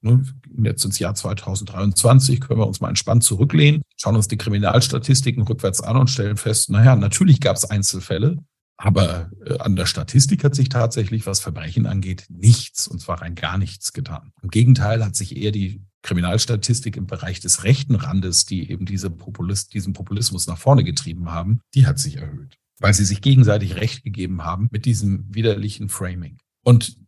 [0.00, 0.22] ne,
[0.62, 5.80] jetzt ins Jahr 2023 können wir uns mal entspannt zurücklehnen, schauen uns die Kriminalstatistiken rückwärts
[5.80, 8.38] an und stellen fest, naja, natürlich gab es Einzelfälle,
[8.76, 13.34] aber äh, an der Statistik hat sich tatsächlich, was Verbrechen angeht, nichts, und zwar rein
[13.34, 14.32] gar nichts getan.
[14.42, 19.10] Im Gegenteil hat sich eher die Kriminalstatistik im Bereich des rechten Randes, die eben diese
[19.10, 23.76] Populist, diesen Populismus nach vorne getrieben haben, die hat sich erhöht, weil sie sich gegenseitig
[23.76, 26.38] Recht gegeben haben mit diesem widerlichen Framing.
[26.62, 26.98] Und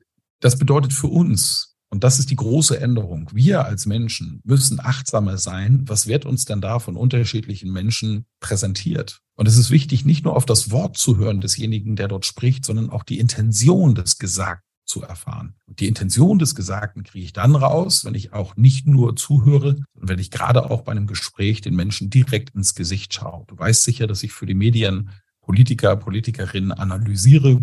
[0.41, 3.31] das bedeutet für uns, und das ist die große Änderung.
[3.33, 5.85] Wir als Menschen müssen achtsamer sein.
[5.87, 9.21] Was wird uns denn da von unterschiedlichen Menschen präsentiert?
[9.35, 12.65] Und es ist wichtig, nicht nur auf das Wort zu hören desjenigen, der dort spricht,
[12.65, 15.55] sondern auch die Intention des Gesagten zu erfahren.
[15.67, 19.77] Und die Intention des Gesagten kriege ich dann raus, wenn ich auch nicht nur zuhöre,
[19.95, 23.45] sondern wenn ich gerade auch bei einem Gespräch den Menschen direkt ins Gesicht schaue.
[23.49, 27.61] Du weißt sicher, dass ich für die Medien Politiker, Politikerinnen analysiere,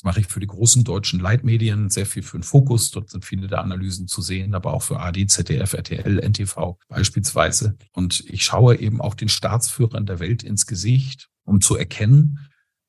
[0.00, 2.90] das mache ich für die großen deutschen Leitmedien sehr viel für den Fokus.
[2.90, 7.76] Dort sind viele der Analysen zu sehen, aber auch für AD, ZDF, RTL, NTV beispielsweise.
[7.92, 12.38] Und ich schaue eben auch den Staatsführern der Welt ins Gesicht, um zu erkennen,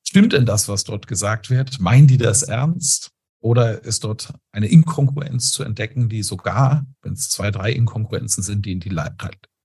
[0.02, 1.80] stimmt denn das, was dort gesagt wird?
[1.80, 3.10] Meinen die das ernst?
[3.40, 8.64] Oder ist dort eine Inkongruenz zu entdecken, die sogar, wenn es zwei, drei Inkongruenzen sind,
[8.64, 8.88] die in die,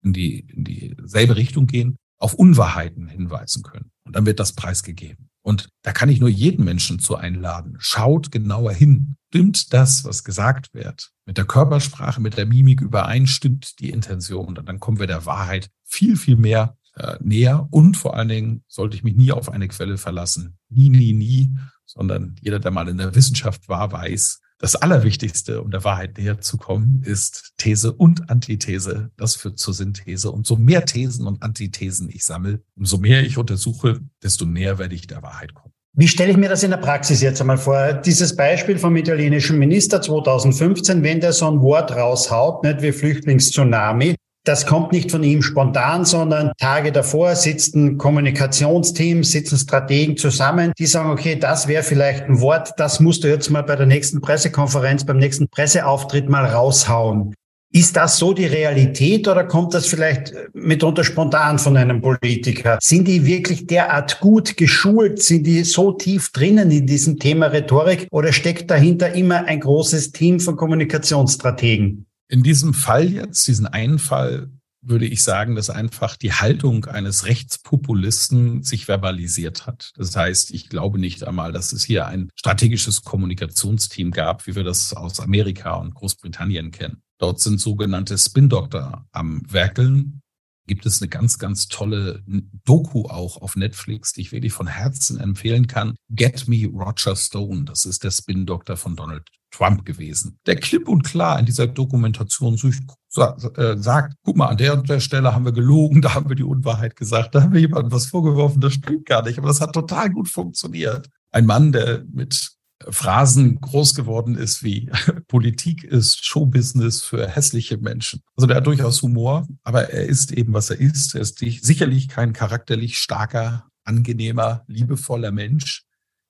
[0.03, 3.89] in die in dieselbe Richtung gehen, auf Unwahrheiten hinweisen können?
[4.03, 5.26] Und dann wird das preisgegeben.
[5.47, 7.77] Und da kann ich nur jeden Menschen zu einladen.
[7.79, 9.15] Schaut genauer hin.
[9.29, 11.11] Stimmt das, was gesagt wird?
[11.25, 14.57] Mit der Körpersprache, mit der Mimik überein, stimmt die Intention.
[14.57, 17.65] Und dann kommen wir der Wahrheit viel, viel mehr äh, näher.
[17.71, 20.57] Und vor allen Dingen sollte ich mich nie auf eine Quelle verlassen.
[20.67, 21.55] Nie, nie, nie.
[21.85, 26.41] Sondern jeder, der mal in der Wissenschaft war, weiß, das Allerwichtigste, um der Wahrheit näher
[26.41, 29.11] zu kommen, ist These und Antithese.
[29.17, 30.31] Das führt zur Synthese.
[30.31, 34.95] Und so mehr Thesen und Antithesen ich sammle, umso mehr ich untersuche, desto näher werde
[34.95, 35.73] ich der Wahrheit kommen.
[35.93, 37.93] Wie stelle ich mir das in der Praxis jetzt einmal vor?
[37.93, 44.15] Dieses Beispiel vom italienischen Minister 2015, wenn der so ein Wort raushaut, nicht wie Flüchtlingstsunami,
[44.47, 50.85] das kommt nicht von ihm spontan, sondern Tage davor sitzen Kommunikationsteams, sitzen Strategen zusammen, die
[50.85, 54.21] sagen, okay, das wäre vielleicht ein Wort, das musst du jetzt mal bei der nächsten
[54.21, 57.33] Pressekonferenz, beim nächsten Presseauftritt mal raushauen.
[57.73, 62.79] Ist das so die Realität oder kommt das vielleicht mitunter spontan von einem Politiker?
[62.81, 65.21] Sind die wirklich derart gut geschult?
[65.21, 70.13] Sind die so tief drinnen in diesem Thema Rhetorik oder steckt dahinter immer ein großes
[70.13, 72.06] Team von Kommunikationsstrategen?
[72.29, 74.49] In diesem Fall jetzt, diesen einen Fall,
[74.81, 79.91] würde ich sagen, dass einfach die Haltung eines Rechtspopulisten sich verbalisiert hat.
[79.95, 84.63] Das heißt, ich glaube nicht einmal, dass es hier ein strategisches Kommunikationsteam gab, wie wir
[84.63, 87.01] das aus Amerika und Großbritannien kennen.
[87.17, 90.21] Dort sind sogenannte Spin-Doktor am Werkeln,
[90.67, 92.23] gibt es eine ganz, ganz tolle
[92.65, 95.95] Doku auch auf Netflix, die ich wirklich von Herzen empfehlen kann.
[96.09, 97.63] Get Me Roger Stone.
[97.63, 100.39] Das ist der Spin-Doktor von Donald Trump gewesen.
[100.45, 104.99] Der klipp und klar in dieser Dokumentation äh, sagt, guck mal, an der und der
[104.99, 108.07] Stelle haben wir gelogen, da haben wir die Unwahrheit gesagt, da haben wir jemandem was
[108.07, 109.37] vorgeworfen, das stimmt gar nicht.
[109.39, 111.09] Aber das hat total gut funktioniert.
[111.31, 112.56] Ein Mann, der mit
[112.89, 114.89] Phrasen groß geworden ist wie
[115.27, 118.21] Politik ist Showbusiness für hässliche Menschen.
[118.35, 121.15] Also der hat durchaus Humor, aber er ist eben, was er ist.
[121.15, 125.83] Er ist sicherlich kein charakterlich starker, angenehmer, liebevoller Mensch,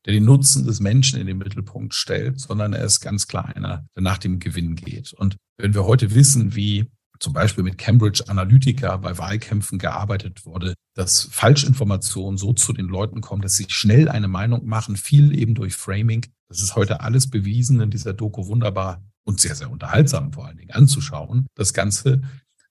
[0.05, 3.85] der den Nutzen des Menschen in den Mittelpunkt stellt, sondern er ist ganz klar einer,
[3.95, 5.13] der nach dem Gewinn geht.
[5.13, 6.85] Und wenn wir heute wissen, wie
[7.19, 13.21] zum Beispiel mit Cambridge Analytica bei Wahlkämpfen gearbeitet wurde, dass Falschinformationen so zu den Leuten
[13.21, 16.25] kommen, dass sie schnell eine Meinung machen, viel eben durch Framing.
[16.49, 20.57] Das ist heute alles bewiesen in dieser Doku wunderbar und sehr, sehr unterhaltsam vor allen
[20.57, 21.47] Dingen anzuschauen.
[21.55, 22.21] Das Ganze,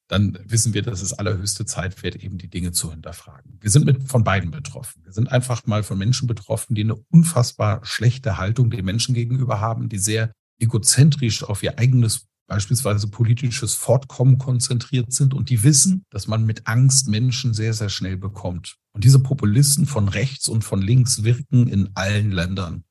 [0.08, 3.58] dann wissen wir, dass es allerhöchste Zeit wird, eben die Dinge zu hinterfragen.
[3.60, 5.02] Wir sind mit von beiden betroffen.
[5.04, 9.60] Wir sind einfach mal von Menschen betroffen, die eine unfassbar schlechte Haltung den Menschen gegenüber
[9.60, 16.04] haben, die sehr egozentrisch auf ihr eigenes beispielsweise politisches Fortkommen konzentriert sind und die wissen,
[16.10, 18.76] dass man mit Angst Menschen sehr, sehr schnell bekommt.
[18.92, 22.84] Und diese Populisten von rechts und von links wirken in allen Ländern.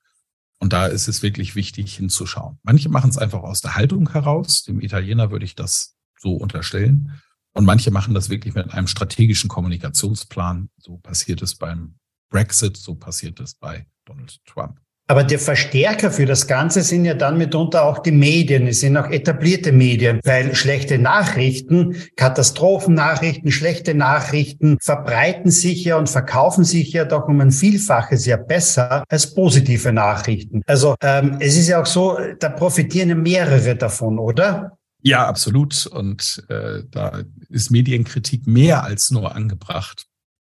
[0.66, 2.58] Und da ist es wirklich wichtig hinzuschauen.
[2.64, 4.64] Manche machen es einfach aus der Haltung heraus.
[4.64, 7.22] Dem Italiener würde ich das so unterstellen.
[7.54, 10.72] Und manche machen das wirklich mit einem strategischen Kommunikationsplan.
[10.78, 12.00] So passiert es beim
[12.32, 14.82] Brexit, so passiert es bei Donald Trump.
[15.08, 18.66] Aber der Verstärker für das Ganze sind ja dann mitunter auch die Medien.
[18.66, 26.10] Es sind auch etablierte Medien, weil schlechte Nachrichten, Katastrophennachrichten, schlechte Nachrichten verbreiten sich ja und
[26.10, 30.64] verkaufen sich ja doch um ein Vielfaches ja besser als positive Nachrichten.
[30.66, 34.76] Also ähm, es ist ja auch so, da profitieren ja mehrere davon, oder?
[35.04, 35.86] Ja, absolut.
[35.86, 40.08] Und äh, da ist Medienkritik mehr als nur angebracht.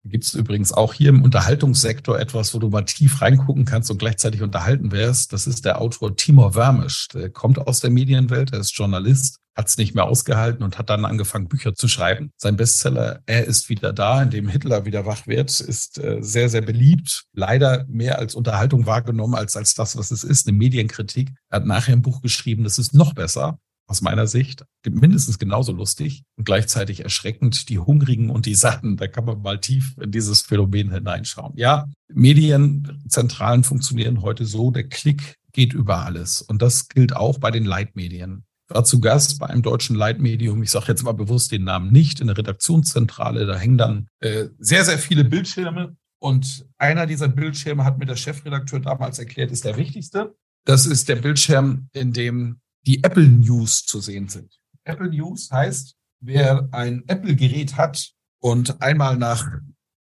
[0.08, 3.98] Gibt es übrigens auch hier im Unterhaltungssektor etwas, wo du mal tief reingucken kannst und
[3.98, 5.32] gleichzeitig unterhalten wärst.
[5.32, 7.08] Das ist der Autor Timur Wermisch.
[7.12, 10.90] Der kommt aus der Medienwelt, er ist Journalist, hat es nicht mehr ausgehalten und hat
[10.90, 12.30] dann angefangen, Bücher zu schreiben.
[12.36, 16.48] Sein Bestseller Er ist wieder da, in dem Hitler wieder wach wird, ist äh, sehr,
[16.48, 17.24] sehr beliebt.
[17.32, 21.30] Leider mehr als Unterhaltung wahrgenommen als als das, was es ist, eine Medienkritik.
[21.48, 25.72] Er hat nachher ein Buch geschrieben, das ist noch besser aus meiner Sicht mindestens genauso
[25.72, 27.68] lustig und gleichzeitig erschreckend.
[27.68, 31.52] Die Hungrigen und die Satten, da kann man mal tief in dieses Phänomen hineinschauen.
[31.56, 36.42] Ja, Medienzentralen funktionieren heute so, der Klick geht über alles.
[36.42, 38.44] Und das gilt auch bei den Leitmedien.
[38.68, 41.92] Ich war zu Gast bei einem deutschen Leitmedium, ich sage jetzt mal bewusst den Namen
[41.92, 45.96] nicht, in der Redaktionszentrale, da hängen dann äh, sehr, sehr viele Bildschirme.
[46.18, 50.34] Und einer dieser Bildschirme hat mir der Chefredakteur damals erklärt, ist der wichtigste.
[50.64, 54.58] Das ist der Bildschirm, in dem die Apple News zu sehen sind.
[54.84, 59.46] Apple News heißt, wer ein Apple-Gerät hat und einmal nach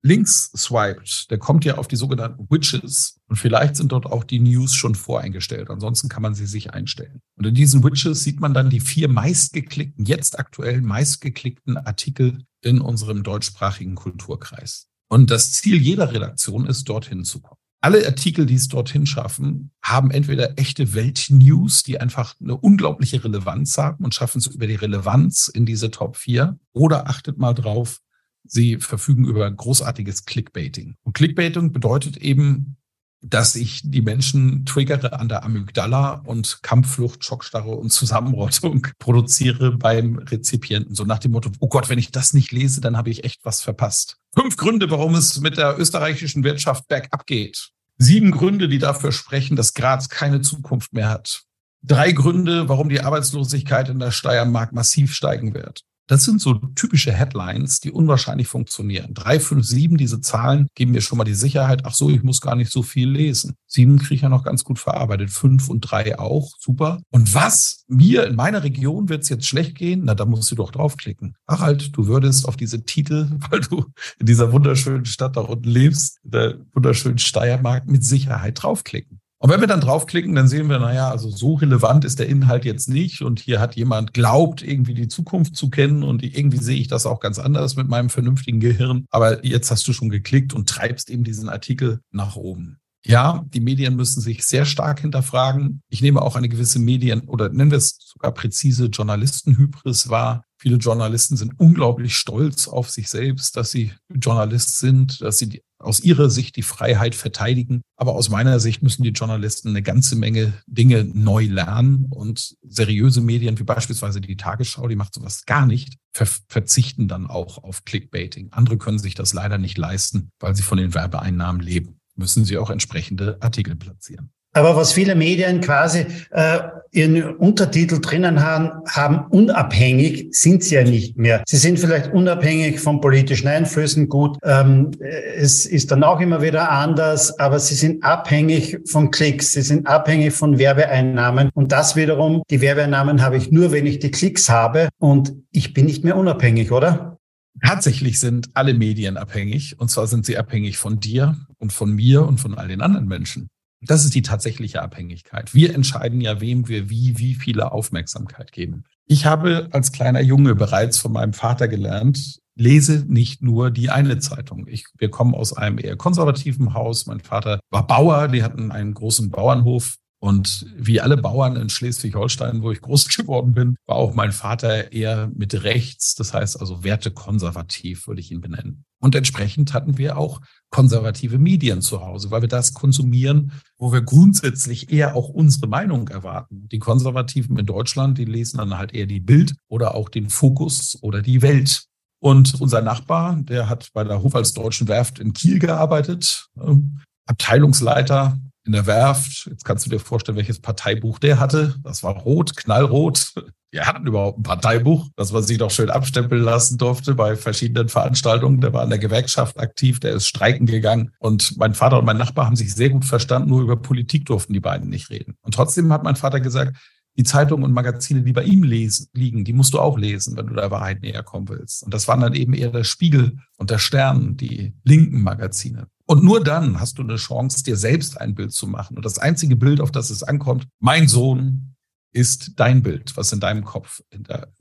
[0.03, 4.41] links swiped, der kommt ja auf die sogenannten Widgets und vielleicht sind dort auch die
[4.41, 5.69] News schon voreingestellt.
[5.69, 7.21] Ansonsten kann man sie sich einstellen.
[7.37, 12.81] Und in diesen Widgets sieht man dann die vier meistgeklickten, jetzt aktuell meistgeklickten Artikel in
[12.81, 14.87] unserem deutschsprachigen Kulturkreis.
[15.09, 19.73] Und das Ziel jeder Redaktion ist, dorthin zu kommen alle Artikel, die es dorthin schaffen,
[19.83, 24.75] haben entweder echte Weltnews, die einfach eine unglaubliche Relevanz haben und schaffen es über die
[24.75, 26.59] Relevanz in diese Top 4.
[26.73, 28.01] Oder achtet mal drauf,
[28.45, 30.97] sie verfügen über großartiges Clickbaiting.
[31.03, 32.77] Und Clickbaiting bedeutet eben,
[33.23, 40.19] dass ich die Menschen triggere an der Amygdala und Kampfflucht, Schockstarre und Zusammenrottung produziere beim
[40.19, 40.95] Rezipienten.
[40.95, 43.45] So nach dem Motto, oh Gott, wenn ich das nicht lese, dann habe ich echt
[43.45, 44.17] was verpasst.
[44.35, 47.71] Fünf Gründe, warum es mit der österreichischen Wirtschaft bergab geht.
[47.99, 51.43] Sieben Gründe, die dafür sprechen, dass Graz keine Zukunft mehr hat.
[51.83, 55.83] Drei Gründe, warum die Arbeitslosigkeit in der Steiermark massiv steigen wird.
[56.11, 59.14] Das sind so typische Headlines, die unwahrscheinlich funktionieren.
[59.14, 62.40] Drei, fünf, sieben, diese Zahlen geben mir schon mal die Sicherheit, ach so, ich muss
[62.40, 63.55] gar nicht so viel lesen.
[63.68, 65.31] Sieben kriege ich ja noch ganz gut verarbeitet.
[65.31, 67.01] Fünf und drei auch, super.
[67.11, 67.85] Und was?
[67.87, 70.03] Mir in meiner Region wird es jetzt schlecht gehen?
[70.03, 71.37] Na, da musst du doch draufklicken.
[71.46, 73.85] Ach halt, du würdest auf diese Titel, weil du
[74.18, 79.20] in dieser wunderschönen Stadt da unten lebst, der wunderschönen Steiermark, mit Sicherheit draufklicken.
[79.42, 82.66] Und wenn wir dann draufklicken, dann sehen wir, naja, also so relevant ist der Inhalt
[82.66, 83.22] jetzt nicht.
[83.22, 86.03] Und hier hat jemand glaubt, irgendwie die Zukunft zu kennen.
[86.03, 89.07] Und irgendwie sehe ich das auch ganz anders mit meinem vernünftigen Gehirn.
[89.09, 92.81] Aber jetzt hast du schon geklickt und treibst eben diesen Artikel nach oben.
[93.03, 95.81] Ja, die Medien müssen sich sehr stark hinterfragen.
[95.88, 100.44] Ich nehme auch eine gewisse Medien- oder nennen wir es sogar präzise Journalistenhybris wahr.
[100.59, 106.01] Viele Journalisten sind unglaublich stolz auf sich selbst, dass sie Journalist sind, dass sie aus
[106.01, 107.83] ihrer Sicht die Freiheit verteidigen.
[107.97, 113.21] Aber aus meiner Sicht müssen die Journalisten eine ganze Menge Dinge neu lernen und seriöse
[113.21, 117.85] Medien wie beispielsweise die Tagesschau, die macht sowas gar nicht, ver verzichten dann auch auf
[117.85, 118.49] Clickbaiting.
[118.53, 122.01] Andere können sich das leider nicht leisten, weil sie von den Werbeeinnahmen leben.
[122.14, 124.31] Müssen sie auch entsprechende Artikel platzieren.
[124.53, 126.59] Aber was viele Medien quasi äh,
[126.93, 131.45] ihren Untertitel drinnen haben, haben, unabhängig sind sie ja nicht mehr.
[131.47, 134.91] Sie sind vielleicht unabhängig von politischen Einflüssen, gut, ähm,
[135.37, 139.87] es ist dann auch immer wieder anders, aber sie sind abhängig von Klicks, sie sind
[139.87, 144.49] abhängig von Werbeeinnahmen und das wiederum, die Werbeeinnahmen habe ich nur, wenn ich die Klicks
[144.49, 147.19] habe und ich bin nicht mehr unabhängig, oder?
[147.65, 152.27] Tatsächlich sind alle Medien abhängig und zwar sind sie abhängig von dir und von mir
[152.27, 153.49] und von all den anderen Menschen.
[153.83, 155.55] Das ist die tatsächliche Abhängigkeit.
[155.55, 158.85] Wir entscheiden ja, wem wir wie, wie viele Aufmerksamkeit geben.
[159.07, 164.19] Ich habe als kleiner Junge bereits von meinem Vater gelernt, lese nicht nur die eine
[164.19, 164.66] Zeitung.
[164.69, 167.07] Ich, wir kommen aus einem eher konservativen Haus.
[167.07, 169.97] Mein Vater war Bauer, die hatten einen großen Bauernhof.
[170.23, 174.93] Und wie alle Bauern in Schleswig-Holstein, wo ich groß geworden bin, war auch mein Vater
[174.93, 178.85] eher mit rechts, das heißt also wertekonservativ, würde ich ihn benennen.
[179.03, 184.03] Und entsprechend hatten wir auch konservative Medien zu Hause, weil wir das konsumieren, wo wir
[184.03, 186.69] grundsätzlich eher auch unsere Meinung erwarten.
[186.69, 190.99] Die Konservativen in Deutschland, die lesen dann halt eher die Bild oder auch den Fokus
[191.01, 191.85] oder die Welt.
[192.23, 198.73] Und unser Nachbar, der hat bei der Hofalls-Deutschen Werft in Kiel gearbeitet, ähm, Abteilungsleiter in
[198.73, 199.46] der Werft.
[199.46, 201.75] Jetzt kannst du dir vorstellen, welches Parteibuch der hatte.
[201.83, 203.33] Das war rot, knallrot.
[203.73, 207.88] Wir hatten überhaupt ein Parteibuch, das man sich doch schön abstempeln lassen durfte bei verschiedenen
[207.88, 208.61] Veranstaltungen.
[208.61, 211.12] Der war in der Gewerkschaft aktiv, der ist streiken gegangen.
[211.20, 214.53] Und mein Vater und mein Nachbar haben sich sehr gut verstanden, nur über Politik durften
[214.53, 215.37] die beiden nicht reden.
[215.42, 216.77] Und trotzdem hat mein Vater gesagt,
[217.16, 220.46] die Zeitungen und Magazine, die bei ihm lesen, liegen, die musst du auch lesen, wenn
[220.46, 221.83] du der Wahrheit näher kommen willst.
[221.83, 225.88] Und das waren dann eben eher der Spiegel und der Stern, die linken Magazine.
[226.11, 228.96] Und nur dann hast du eine Chance, dir selbst ein Bild zu machen.
[228.96, 231.77] Und das einzige Bild, auf das es ankommt, mein Sohn
[232.12, 234.53] ist dein Bild, was in deinem Kopf in der,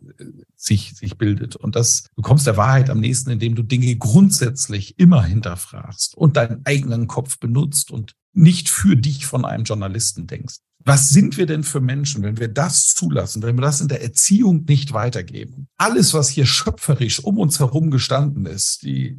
[0.56, 1.56] sich, sich bildet.
[1.56, 6.64] Und das, du der Wahrheit am nächsten, indem du Dinge grundsätzlich immer hinterfragst und deinen
[6.68, 10.58] eigenen Kopf benutzt und nicht für dich von einem Journalisten denkst.
[10.86, 14.04] Was sind wir denn für Menschen, wenn wir das zulassen, wenn wir das in der
[14.04, 15.68] Erziehung nicht weitergeben?
[15.78, 19.18] Alles, was hier schöpferisch um uns herum gestanden ist, die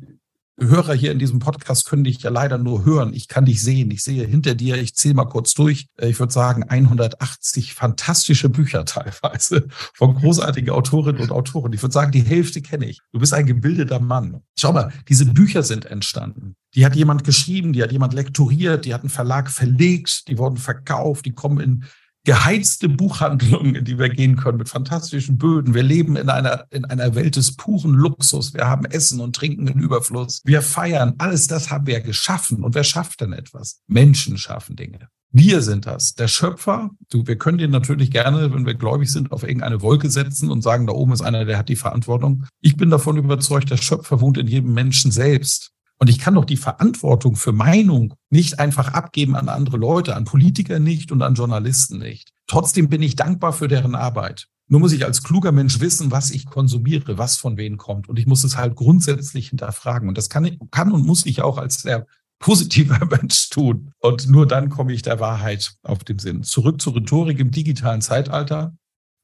[0.60, 3.14] Hörer hier in diesem Podcast können dich ja leider nur hören.
[3.14, 3.90] Ich kann dich sehen.
[3.90, 5.86] Ich sehe hinter dir, ich zähle mal kurz durch.
[5.98, 11.72] Ich würde sagen, 180 fantastische Bücher teilweise von großartigen Autorinnen und Autoren.
[11.72, 13.00] Ich würde sagen, die Hälfte kenne ich.
[13.12, 14.42] Du bist ein gebildeter Mann.
[14.58, 16.56] Schau mal, diese Bücher sind entstanden.
[16.74, 20.58] Die hat jemand geschrieben, die hat jemand lektoriert, die hat einen Verlag verlegt, die wurden
[20.58, 21.84] verkauft, die kommen in
[22.24, 25.74] geheizte Buchhandlungen, in die wir gehen können mit fantastischen Böden.
[25.74, 28.54] Wir leben in einer, in einer Welt des puren Luxus.
[28.54, 30.42] Wir haben Essen und Trinken in Überfluss.
[30.44, 31.14] Wir feiern.
[31.18, 32.62] Alles das haben wir geschaffen.
[32.62, 33.80] Und wer schafft denn etwas?
[33.86, 35.08] Menschen schaffen Dinge.
[35.32, 36.14] Wir sind das.
[36.14, 40.10] Der Schöpfer, du, wir können den natürlich gerne, wenn wir gläubig sind, auf irgendeine Wolke
[40.10, 42.46] setzen und sagen, da oben ist einer, der hat die Verantwortung.
[42.60, 45.70] Ich bin davon überzeugt, der Schöpfer wohnt in jedem Menschen selbst.
[46.00, 50.24] Und ich kann doch die Verantwortung für Meinung nicht einfach abgeben an andere Leute, an
[50.24, 52.32] Politiker nicht und an Journalisten nicht.
[52.46, 54.48] Trotzdem bin ich dankbar für deren Arbeit.
[54.66, 58.08] Nur muss ich als kluger Mensch wissen, was ich konsumiere, was von wem kommt.
[58.08, 60.08] Und ich muss es halt grundsätzlich hinterfragen.
[60.08, 62.06] Und das kann, ich, kann und muss ich auch als sehr
[62.38, 63.92] positiver Mensch tun.
[63.98, 66.44] Und nur dann komme ich der Wahrheit auf den Sinn.
[66.44, 68.74] Zurück zur Rhetorik im digitalen Zeitalter.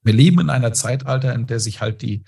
[0.03, 2.24] Wir leben in einer Zeitalter, in der sich halt die,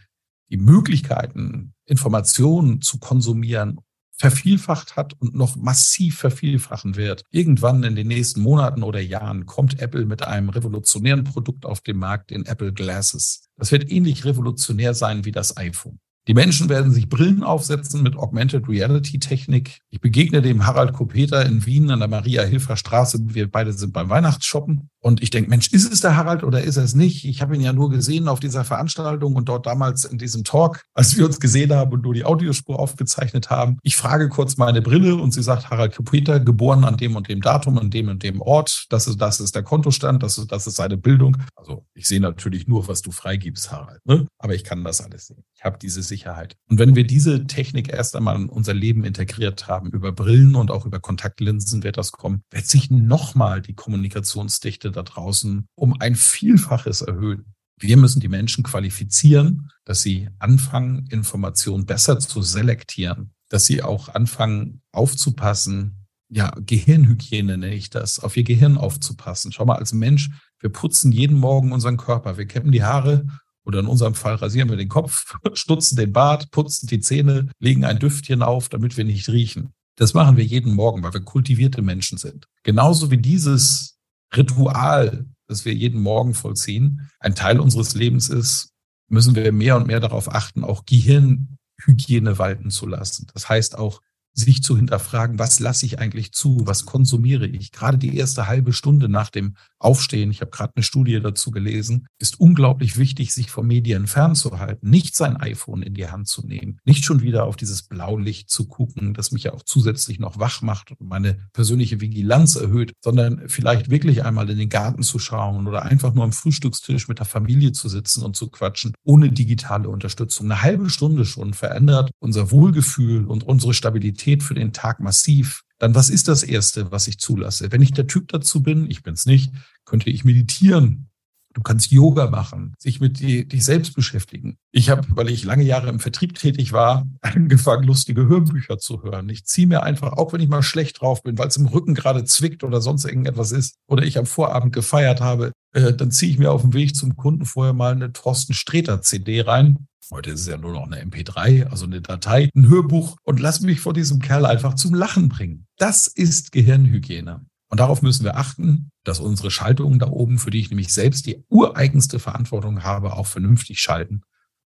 [0.49, 3.81] die Möglichkeiten, Informationen zu konsumieren,
[4.19, 7.25] vervielfacht hat und noch massiv vervielfachen wird.
[7.31, 11.97] Irgendwann in den nächsten Monaten oder Jahren kommt Apple mit einem revolutionären Produkt auf den
[11.97, 13.49] Markt, den Apple Glasses.
[13.57, 16.01] Das wird ähnlich revolutionär sein wie das iPhone.
[16.29, 19.81] Die Menschen werden sich Brillen aufsetzen mit Augmented Reality Technik.
[19.89, 23.19] Ich begegne dem Harald Kopeter in Wien an der Maria-Hilfer Straße.
[23.35, 24.91] Wir beide sind beim Weihnachtsshoppen.
[25.09, 27.25] Und ich denke, Mensch, ist es der Harald oder ist er es nicht?
[27.25, 30.83] Ich habe ihn ja nur gesehen auf dieser Veranstaltung und dort damals in diesem Talk,
[30.93, 33.79] als wir uns gesehen haben und nur die Audiospur aufgezeichnet haben.
[33.83, 37.41] Ich frage kurz meine Brille und sie sagt, Harald Kopeter, geboren an dem und dem
[37.41, 38.85] Datum, an dem und dem Ort.
[38.91, 41.39] Das ist, das ist der Kontostand, das ist, das ist seine Bildung.
[41.57, 44.05] Also ich sehe natürlich nur, was du freigibst, Harald.
[44.05, 44.27] Ne?
[44.37, 45.43] Aber ich kann das alles sehen.
[45.55, 46.55] Ich habe diese Sicherheit.
[46.69, 50.71] Und wenn wir diese Technik erst einmal in unser Leben integriert haben, über Brillen und
[50.71, 56.15] auch über Kontaktlinsen wird das kommen, wird sich nochmal die Kommunikationsdichte da draußen um ein
[56.15, 57.55] Vielfaches erhöhen.
[57.81, 64.09] Wir müssen die Menschen qualifizieren, dass sie anfangen, Informationen besser zu selektieren, dass sie auch
[64.09, 66.07] anfangen aufzupassen.
[66.29, 69.53] Ja, Gehirnhygiene nenne ich das, auf ihr Gehirn aufzupassen.
[69.53, 70.31] Schau mal, als Mensch,
[70.61, 72.37] wir putzen jeden Morgen unseren Körper.
[72.37, 73.27] Wir kämmen die Haare
[73.65, 77.85] oder in unserem Fall rasieren wir den Kopf, stutzen den Bart, putzen die Zähne, legen
[77.85, 79.73] ein Düftchen auf, damit wir nicht riechen.
[79.97, 82.47] Das machen wir jeden Morgen, weil wir kultivierte Menschen sind.
[82.63, 83.98] Genauso wie dieses
[84.37, 88.73] Ritual, das wir jeden Morgen vollziehen, ein Teil unseres Lebens ist,
[89.09, 93.27] müssen wir mehr und mehr darauf achten, auch Gehirnhygiene walten zu lassen.
[93.33, 94.03] Das heißt auch
[94.39, 97.73] sich zu hinterfragen, was lasse ich eigentlich zu, was konsumiere ich.
[97.73, 102.07] Gerade die erste halbe Stunde nach dem Aufstehen, ich habe gerade eine Studie dazu gelesen,
[102.19, 106.79] ist unglaublich wichtig, sich von Medien fernzuhalten, nicht sein iPhone in die Hand zu nehmen,
[106.85, 110.63] nicht schon wieder auf dieses Blaulicht zu gucken, das mich ja auch zusätzlich noch wach
[110.63, 115.67] macht und meine persönliche Vigilanz erhöht, sondern vielleicht wirklich einmal in den Garten zu schauen
[115.67, 119.89] oder einfach nur am Frühstückstisch mit der Familie zu sitzen und zu quatschen, ohne digitale
[119.89, 120.47] Unterstützung.
[120.47, 125.65] Eine halbe Stunde schon verändert unser Wohlgefühl und unsere Stabilität Qualität für den Tag massiv,
[125.79, 127.73] dann was ist das Erste, was ich zulasse?
[127.73, 129.53] Wenn ich der Typ dazu bin, ich bin es nicht,
[129.85, 131.09] könnte ich meditieren.
[131.55, 134.59] Du kannst Yoga machen, sich mit die, dich selbst beschäftigen.
[134.71, 139.29] Ich habe, weil ich lange Jahre im Vertrieb tätig war, angefangen, lustige Hörbücher zu hören.
[139.29, 141.95] Ich ziehe mir einfach, auch wenn ich mal schlecht drauf bin, weil es im Rücken
[141.95, 146.31] gerade zwickt oder sonst irgendetwas ist, oder ich am Vorabend gefeiert habe, äh, dann ziehe
[146.31, 150.31] ich mir auf dem Weg zum Kunden vorher mal eine Thorsten Sträter CD rein Heute
[150.31, 153.81] ist es ja nur noch eine MP3, also eine Datei, ein Hörbuch und lass mich
[153.81, 155.67] vor diesem Kerl einfach zum Lachen bringen.
[155.77, 157.45] Das ist Gehirnhygiene.
[157.69, 161.27] Und darauf müssen wir achten, dass unsere Schaltungen da oben, für die ich nämlich selbst
[161.27, 164.23] die ureigenste Verantwortung habe, auch vernünftig schalten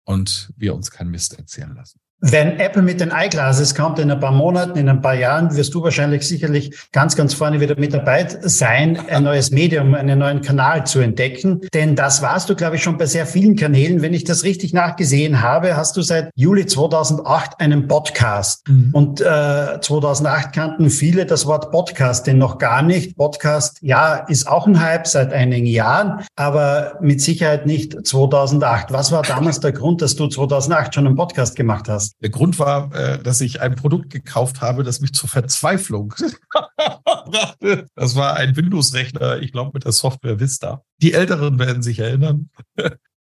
[0.04, 2.00] und wir uns keinen Mist erzählen lassen.
[2.26, 5.74] Wenn Apple mit den iGlasses kommt in ein paar Monaten, in ein paar Jahren, wirst
[5.74, 10.40] du wahrscheinlich sicherlich ganz, ganz vorne wieder mit dabei sein, ein neues Medium, einen neuen
[10.40, 11.60] Kanal zu entdecken.
[11.74, 14.00] Denn das warst du, glaube ich, schon bei sehr vielen Kanälen.
[14.00, 18.66] Wenn ich das richtig nachgesehen habe, hast du seit Juli 2008 einen Podcast.
[18.68, 18.88] Mhm.
[18.94, 23.18] Und äh, 2008 kannten viele das Wort Podcast denn noch gar nicht.
[23.18, 28.92] Podcast, ja, ist auch ein Hype seit einigen Jahren, aber mit Sicherheit nicht 2008.
[28.92, 32.03] Was war damals der Grund, dass du 2008 schon einen Podcast gemacht hast?
[32.22, 36.14] Der Grund war, äh, dass ich ein Produkt gekauft habe, das mich zur Verzweiflung
[37.24, 37.86] brachte.
[37.94, 40.82] Das war ein Windows-Rechner, ich glaube mit der Software Vista.
[41.02, 42.50] Die Älteren werden sich erinnern.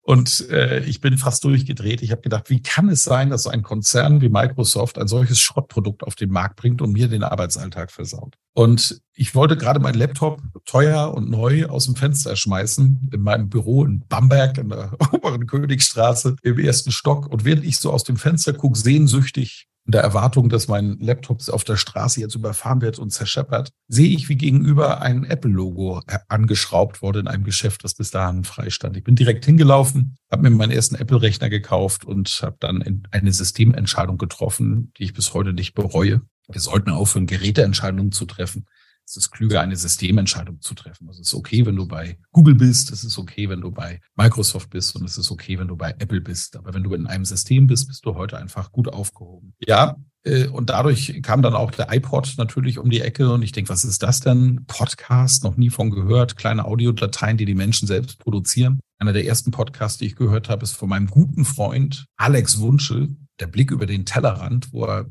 [0.09, 2.01] Und äh, ich bin fast durchgedreht.
[2.01, 5.39] Ich habe gedacht, wie kann es sein, dass so ein Konzern wie Microsoft ein solches
[5.39, 8.35] Schrottprodukt auf den Markt bringt und mir den Arbeitsalltag versaut?
[8.55, 13.51] Und ich wollte gerade meinen Laptop teuer und neu aus dem Fenster schmeißen in meinem
[13.51, 17.27] Büro in Bamberg in der oberen Königstraße im ersten Stock.
[17.31, 21.49] Und während ich so aus dem Fenster gucke, sehnsüchtig in der Erwartung, dass mein Laptop
[21.49, 27.01] auf der Straße jetzt überfahren wird und zerscheppert, sehe ich, wie gegenüber ein Apple-Logo angeschraubt
[27.01, 28.99] wurde in einem Geschäft, das bis dahin frei stand.
[28.99, 34.19] Ich bin direkt hingelaufen, habe mir meinen ersten Apple-Rechner gekauft und habe dann eine Systementscheidung
[34.19, 36.21] getroffen, die ich bis heute nicht bereue.
[36.51, 38.67] Wir sollten aufhören, Geräteentscheidungen zu treffen
[39.09, 41.09] es ist klüger, eine Systementscheidung zu treffen.
[41.09, 44.69] Es ist okay, wenn du bei Google bist, es ist okay, wenn du bei Microsoft
[44.69, 46.57] bist und es ist okay, wenn du bei Apple bist.
[46.57, 49.55] Aber wenn du in einem System bist, bist du heute einfach gut aufgehoben.
[49.67, 53.53] Ja, äh, und dadurch kam dann auch der iPod natürlich um die Ecke und ich
[53.53, 54.65] denke, was ist das denn?
[54.67, 58.79] Podcast, noch nie von gehört, kleine Audiodateien, die die Menschen selbst produzieren.
[58.99, 63.17] Einer der ersten Podcasts, die ich gehört habe, ist von meinem guten Freund Alex Wunschel,
[63.41, 65.07] der Blick über den Tellerrand, wo er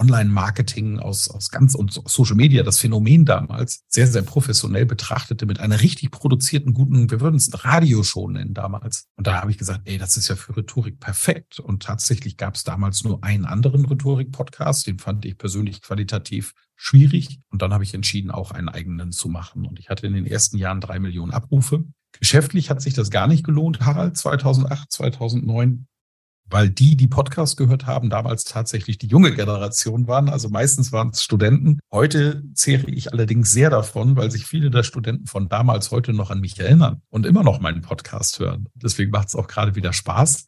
[0.00, 5.60] Online-Marketing, aus, aus ganz und Social Media, das Phänomen damals, sehr, sehr professionell betrachtete mit
[5.60, 9.06] einer richtig produzierten, guten, wir würden es Radioshow nennen damals.
[9.16, 11.60] Und da habe ich gesagt, ey, das ist ja für Rhetorik perfekt.
[11.60, 17.40] Und tatsächlich gab es damals nur einen anderen Rhetorik-Podcast, den fand ich persönlich qualitativ schwierig.
[17.50, 19.66] Und dann habe ich entschieden, auch einen eigenen zu machen.
[19.66, 21.84] Und ich hatte in den ersten Jahren drei Millionen Abrufe.
[22.18, 25.86] Geschäftlich hat sich das gar nicht gelohnt, Harald, 2008, 2009
[26.50, 30.28] weil die, die Podcast gehört haben, damals tatsächlich die junge Generation waren.
[30.28, 31.78] Also meistens waren es Studenten.
[31.92, 36.30] Heute zehre ich allerdings sehr davon, weil sich viele der Studenten von damals heute noch
[36.30, 38.68] an mich erinnern und immer noch meinen Podcast hören.
[38.74, 40.46] Deswegen macht es auch gerade wieder Spaß.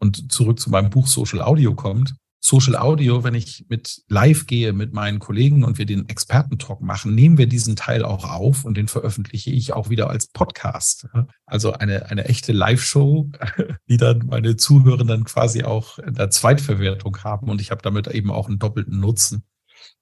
[0.00, 2.14] Und zurück zu meinem Buch Social Audio kommt.
[2.46, 7.14] Social Audio, wenn ich mit live gehe mit meinen Kollegen und wir den Expertentalk machen,
[7.14, 11.08] nehmen wir diesen Teil auch auf und den veröffentliche ich auch wieder als Podcast.
[11.46, 13.30] Also eine, eine echte Live-Show,
[13.88, 18.30] die dann meine Zuhörenden quasi auch in der Zweitverwertung haben und ich habe damit eben
[18.30, 19.44] auch einen doppelten Nutzen.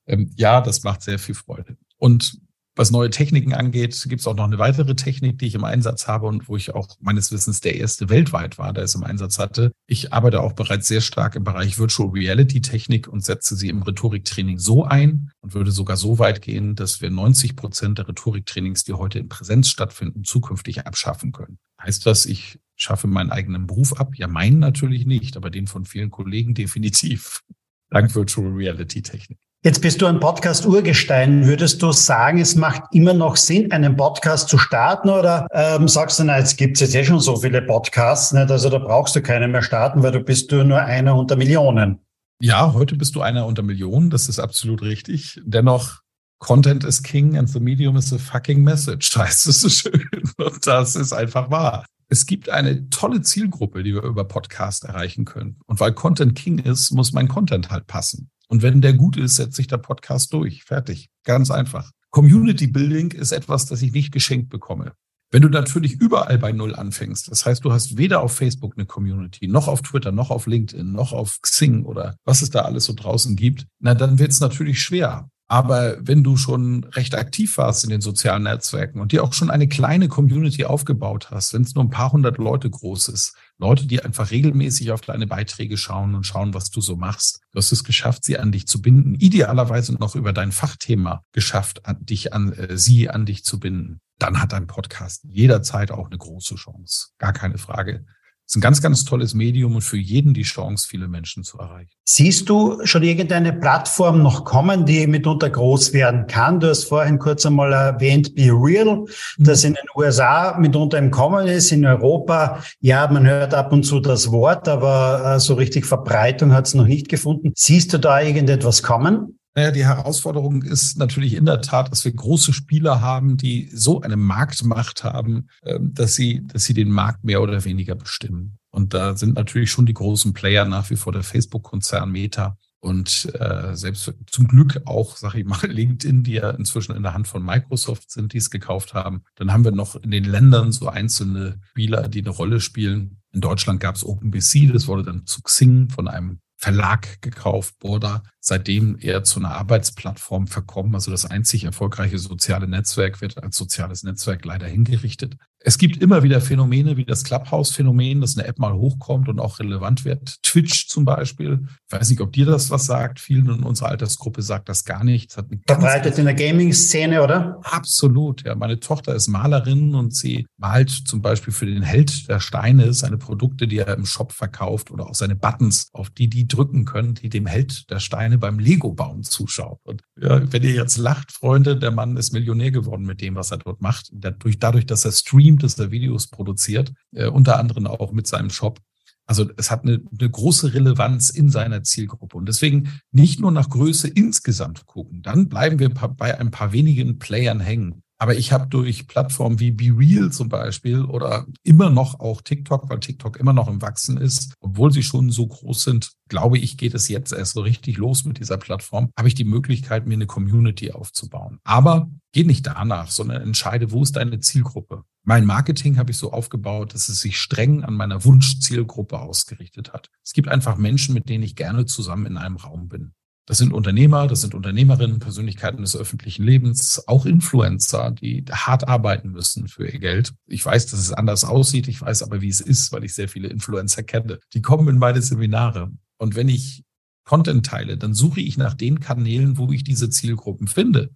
[0.08, 1.76] Ähm, ja, das macht sehr viel Freude.
[1.96, 2.40] Und
[2.74, 6.08] was neue Techniken angeht, gibt es auch noch eine weitere Technik, die ich im Einsatz
[6.08, 9.38] habe und wo ich auch meines Wissens der erste weltweit war, der es im Einsatz
[9.38, 9.72] hatte.
[9.86, 13.82] Ich arbeite auch bereits sehr stark im Bereich Virtual Reality Technik und setze sie im
[13.82, 18.84] Rhetoriktraining so ein und würde sogar so weit gehen, dass wir 90 Prozent der Rhetoriktrainings,
[18.84, 21.58] die heute in Präsenz stattfinden, zukünftig abschaffen können.
[21.82, 24.14] Heißt das, ich schaffe meinen eigenen Beruf ab?
[24.16, 27.42] Ja, meinen natürlich nicht, aber den von vielen Kollegen definitiv.
[27.90, 29.38] Dank Virtual Reality Technik.
[29.64, 31.46] Jetzt bist du ein Podcast-Urgestein.
[31.46, 36.18] Würdest du sagen, es macht immer noch Sinn, einen Podcast zu starten oder ähm, sagst
[36.18, 38.50] du, na, jetzt gibt es jetzt eh schon so viele Podcasts, nicht?
[38.50, 42.00] also da brauchst du keinen mehr starten, weil du bist du nur einer unter Millionen.
[42.40, 45.40] Ja, heute bist du einer unter Millionen, das ist absolut richtig.
[45.44, 46.00] Dennoch,
[46.40, 50.10] Content is King and the Medium is a fucking message, heißt es so schön.
[50.38, 51.86] Und das ist einfach wahr.
[52.08, 55.60] Es gibt eine tolle Zielgruppe, die wir über Podcast erreichen können.
[55.66, 58.31] Und weil Content King ist, muss mein Content halt passen.
[58.52, 60.62] Und wenn der gut ist, setzt sich der Podcast durch.
[60.64, 61.08] Fertig.
[61.24, 61.90] Ganz einfach.
[62.10, 64.92] Community Building ist etwas, das ich nicht geschenkt bekomme.
[65.30, 68.84] Wenn du natürlich überall bei Null anfängst, das heißt, du hast weder auf Facebook eine
[68.84, 72.84] Community, noch auf Twitter, noch auf LinkedIn, noch auf Xing oder was es da alles
[72.84, 75.30] so draußen gibt, na, dann wird es natürlich schwer.
[75.48, 79.50] Aber wenn du schon recht aktiv warst in den sozialen Netzwerken und dir auch schon
[79.50, 83.86] eine kleine Community aufgebaut hast, wenn es nur ein paar hundert Leute groß ist, Leute,
[83.86, 87.70] die einfach regelmäßig auf deine Beiträge schauen und schauen, was du so machst, du hast
[87.70, 92.32] es geschafft, sie an dich zu binden, idealerweise noch über dein Fachthema geschafft, an dich
[92.32, 96.56] an äh, sie an dich zu binden, dann hat dein Podcast jederzeit auch eine große
[96.56, 97.10] Chance.
[97.18, 98.04] Gar keine Frage
[98.46, 101.90] ist ein ganz, ganz tolles Medium und für jeden die Chance, viele Menschen zu erreichen.
[102.04, 106.60] Siehst du schon irgendeine Plattform noch kommen, die mitunter groß werden kann?
[106.60, 109.06] Du hast vorhin kurz einmal erwähnt, Be Real, mhm.
[109.38, 112.62] das in den USA mitunter im Kommen ist, in Europa.
[112.80, 116.74] Ja, man hört ab und zu das Wort, aber äh, so richtig Verbreitung hat es
[116.74, 117.52] noch nicht gefunden.
[117.56, 119.38] Siehst du da irgendetwas kommen?
[119.54, 124.00] Naja, die Herausforderung ist natürlich in der Tat, dass wir große Spieler haben, die so
[124.00, 128.58] eine Marktmacht haben, ähm, dass sie, dass sie den Markt mehr oder weniger bestimmen.
[128.70, 133.32] Und da sind natürlich schon die großen Player nach wie vor der Facebook-Konzern Meta und
[133.38, 137.28] äh, selbst zum Glück auch, sage ich mal, LinkedIn, die ja inzwischen in der Hand
[137.28, 139.22] von Microsoft sind, die es gekauft haben.
[139.36, 143.22] Dann haben wir noch in den Ländern so einzelne Spieler, die eine Rolle spielen.
[143.32, 148.22] In Deutschland gab es OpenBC, das wurde dann zu Xing von einem Verlag gekauft, Borda,
[148.38, 150.94] seitdem eher zu einer Arbeitsplattform verkommen.
[150.94, 155.38] Also das einzig erfolgreiche soziale Netzwerk wird als soziales Netzwerk leider hingerichtet.
[155.64, 159.58] Es gibt immer wieder Phänomene wie das Clubhouse-Phänomen, dass eine App mal hochkommt und auch
[159.58, 160.42] relevant wird.
[160.42, 161.66] Twitch zum Beispiel.
[161.88, 163.20] Ich weiß nicht, ob dir das was sagt.
[163.20, 165.36] Vielen in unserer Altersgruppe sagt das gar nichts.
[165.36, 167.60] Hat Verbreitet in der Gaming-Szene, oder?
[167.62, 168.54] Absolut, ja.
[168.54, 173.18] Meine Tochter ist Malerin und sie malt zum Beispiel für den Held der Steine seine
[173.18, 177.14] Produkte, die er im Shop verkauft oder auch seine Buttons, auf die die drücken können,
[177.14, 179.78] die dem Held der Steine beim Lego-Bauen zuschauen.
[179.84, 183.50] Und ja, wenn ihr jetzt lacht, Freunde, der Mann ist Millionär geworden mit dem, was
[183.50, 184.10] er dort macht.
[184.12, 188.26] Dadurch, dadurch dass er streamt, streamt, dass er Videos produziert, äh, unter anderem auch mit
[188.26, 188.80] seinem Shop.
[189.26, 192.36] Also es hat eine, eine große Relevanz in seiner Zielgruppe.
[192.36, 197.18] Und deswegen nicht nur nach Größe insgesamt gucken, dann bleiben wir bei ein paar wenigen
[197.18, 198.02] Playern hängen.
[198.22, 203.00] Aber ich habe durch Plattformen wie BeReal zum Beispiel oder immer noch auch TikTok, weil
[203.00, 206.94] TikTok immer noch im Wachsen ist, obwohl sie schon so groß sind, glaube ich, geht
[206.94, 210.26] es jetzt erst so richtig los mit dieser Plattform, habe ich die Möglichkeit, mir eine
[210.26, 211.58] Community aufzubauen.
[211.64, 215.02] Aber geh nicht danach, sondern entscheide, wo ist deine Zielgruppe.
[215.24, 220.10] Mein Marketing habe ich so aufgebaut, dass es sich streng an meiner Wunschzielgruppe ausgerichtet hat.
[220.24, 223.14] Es gibt einfach Menschen, mit denen ich gerne zusammen in einem Raum bin.
[223.46, 229.30] Das sind Unternehmer, das sind Unternehmerinnen, Persönlichkeiten des öffentlichen Lebens, auch Influencer, die hart arbeiten
[229.30, 230.32] müssen für ihr Geld.
[230.46, 233.28] Ich weiß, dass es anders aussieht, ich weiß aber, wie es ist, weil ich sehr
[233.28, 234.38] viele Influencer kenne.
[234.54, 235.90] Die kommen in meine Seminare.
[236.18, 236.84] Und wenn ich
[237.24, 241.10] Content teile, dann suche ich nach den Kanälen, wo ich diese Zielgruppen finde.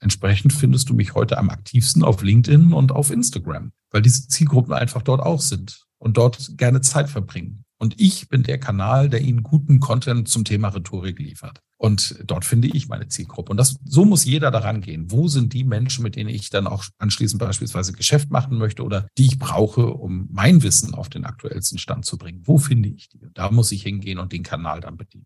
[0.00, 4.72] Entsprechend findest du mich heute am aktivsten auf LinkedIn und auf Instagram, weil diese Zielgruppen
[4.72, 7.64] einfach dort auch sind und dort gerne Zeit verbringen.
[7.80, 11.62] Und ich bin der Kanal, der Ihnen guten Content zum Thema Rhetorik liefert.
[11.78, 13.50] Und dort finde ich meine Zielgruppe.
[13.50, 15.10] Und das, so muss jeder daran gehen.
[15.10, 19.06] Wo sind die Menschen, mit denen ich dann auch anschließend beispielsweise Geschäft machen möchte oder
[19.16, 22.42] die ich brauche, um mein Wissen auf den aktuellsten Stand zu bringen?
[22.44, 23.22] Wo finde ich die?
[23.24, 25.24] Und da muss ich hingehen und den Kanal dann bedienen.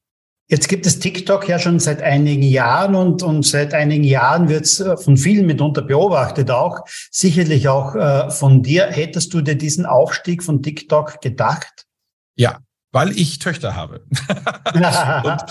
[0.48, 4.66] Jetzt gibt es TikTok ja schon seit einigen Jahren und, und seit einigen Jahren wird
[4.66, 8.86] es äh, von vielen mitunter beobachtet auch, sicherlich auch äh, von dir.
[8.86, 11.86] Hättest du dir diesen Aufstieg von TikTok gedacht?
[12.36, 12.58] Ja,
[12.92, 14.02] weil ich Töchter habe.
[15.24, 15.44] und,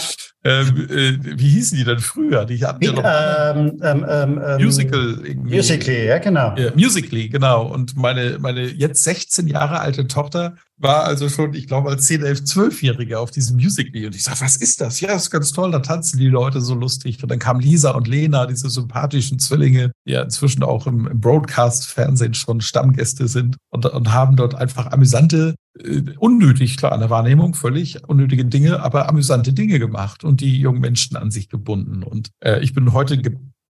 [0.45, 2.45] ähm, äh, wie hießen die denn früher?
[2.45, 5.17] Die hatten ja noch ähm, ähm, ähm, ähm Musical.
[5.23, 5.55] Irgendwie.
[5.57, 6.55] Musically, ja, genau.
[6.57, 7.65] Ja, Musically, genau.
[7.67, 12.23] Und meine, meine jetzt 16 Jahre alte Tochter war also schon, ich glaube, als 10,
[12.23, 14.05] 11, 12-Jährige auf diesem Musical.ly.
[14.05, 14.99] Und ich sage, was ist das?
[14.99, 17.23] Ja, das ist ganz toll, da tanzen die Leute so lustig.
[17.23, 22.33] Und dann kamen Lisa und Lena, diese sympathischen Zwillinge, die ja inzwischen auch im, Broadcast-Fernsehen
[22.33, 28.03] schon Stammgäste sind und, und haben dort einfach amüsante, äh, unnötig, klar, der Wahrnehmung, völlig
[28.07, 32.03] unnötige Dinge, aber amüsante Dinge gemacht und die jungen Menschen an sich gebunden.
[32.03, 33.21] Und äh, ich bin heute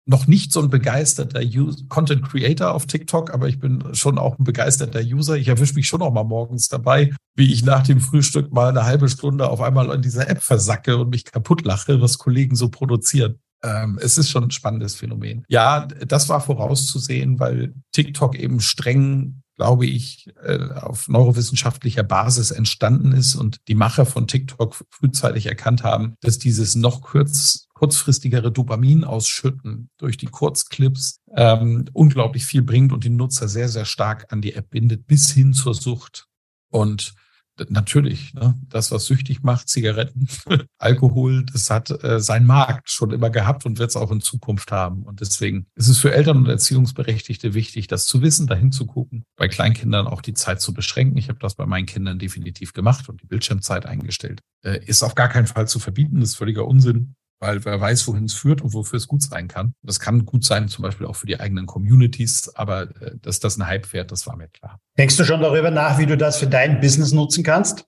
[0.06, 1.42] noch nicht so ein begeisterter
[1.90, 5.38] Content Creator auf TikTok, aber ich bin schon auch ein begeisterter User.
[5.38, 8.86] Ich erwische mich schon auch mal morgens dabei, wie ich nach dem Frühstück mal eine
[8.86, 12.70] halbe Stunde auf einmal in dieser App versacke und mich kaputt lache, was Kollegen so
[12.70, 13.40] produzieren.
[13.64, 15.46] Ähm, es ist schon ein spannendes Phänomen.
[15.48, 23.12] Ja, das war vorauszusehen, weil TikTok eben streng glaube ich, äh, auf neurowissenschaftlicher Basis entstanden
[23.12, 29.04] ist und die Macher von TikTok frühzeitig erkannt haben, dass dieses noch kurz, kurzfristigere Dopamin
[29.04, 34.40] ausschütten durch die Kurzclips ähm, unglaublich viel bringt und den Nutzer sehr, sehr stark an
[34.40, 36.28] die App bindet, bis hin zur Sucht.
[36.70, 37.16] Und
[37.70, 40.28] natürlich, ne, das, was süchtig macht, Zigaretten,
[40.78, 44.72] Alkohol, das hat äh, seinen Markt schon immer gehabt und wird es auch in Zukunft
[44.72, 45.02] haben.
[45.02, 49.24] Und deswegen ist es für Eltern und Erziehungsberechtigte wichtig, das zu wissen, dahin zu gucken,
[49.38, 51.18] bei Kleinkindern auch die Zeit zu beschränken.
[51.18, 54.42] Ich habe das bei meinen Kindern definitiv gemacht und die Bildschirmzeit eingestellt.
[54.64, 58.26] Äh, ist auf gar keinen Fall zu verbieten, ist völliger Unsinn weil wer weiß, wohin
[58.26, 59.74] es führt und wofür es gut sein kann.
[59.82, 63.58] Das kann gut sein, zum Beispiel auch für die eigenen Communities, aber äh, dass das
[63.58, 64.80] ein Hype fährt, das war mir klar.
[64.98, 67.86] Denkst du schon darüber nach, wie du das für dein Business nutzen kannst?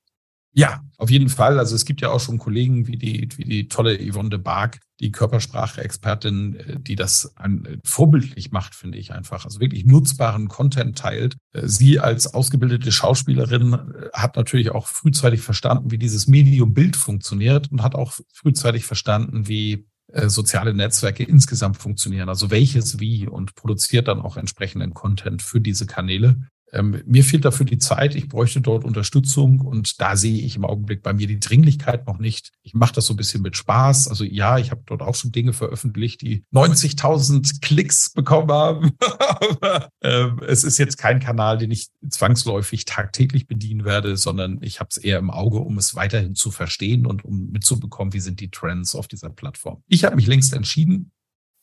[0.56, 1.58] Ja, auf jeden Fall.
[1.58, 4.80] Also es gibt ja auch schon Kollegen wie die, wie die tolle Yvonne de Barg,
[5.00, 9.46] die Körpersprache-Expertin, äh, die das an, äh, vorbildlich macht, finde ich einfach.
[9.46, 11.38] Also wirklich nutzbaren Content teilt.
[11.54, 13.78] Äh, sie als ausgebildete Schauspielerin
[14.14, 19.48] hat natürlich auch frühzeitig verstanden, wie dieses Medium Bild funktioniert und hat auch frühzeitig verstanden,
[19.48, 19.88] wie
[20.28, 25.88] soziale Netzwerke insgesamt funktionieren, also welches wie und produziert dann auch entsprechenden Content für diese
[25.88, 26.36] Kanäle.
[26.74, 28.16] Ähm, mir fehlt dafür die Zeit.
[28.16, 32.18] Ich bräuchte dort Unterstützung und da sehe ich im Augenblick bei mir die Dringlichkeit noch
[32.18, 32.52] nicht.
[32.64, 34.08] Ich mache das so ein bisschen mit Spaß.
[34.08, 38.92] Also ja, ich habe dort auch schon Dinge veröffentlicht, die 90.000 Klicks bekommen haben.
[39.30, 44.80] Aber ähm, es ist jetzt kein Kanal, den ich zwangsläufig tagtäglich bedienen werde, sondern ich
[44.80, 48.40] habe es eher im Auge, um es weiterhin zu verstehen und um mitzubekommen, wie sind
[48.40, 49.84] die Trends auf dieser Plattform.
[49.88, 51.12] Ich habe mich längst entschieden,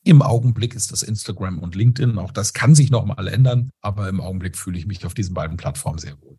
[0.03, 2.17] im Augenblick ist das Instagram und LinkedIn.
[2.17, 3.69] Auch das kann sich nochmal ändern.
[3.81, 6.37] Aber im Augenblick fühle ich mich auf diesen beiden Plattformen sehr wohl.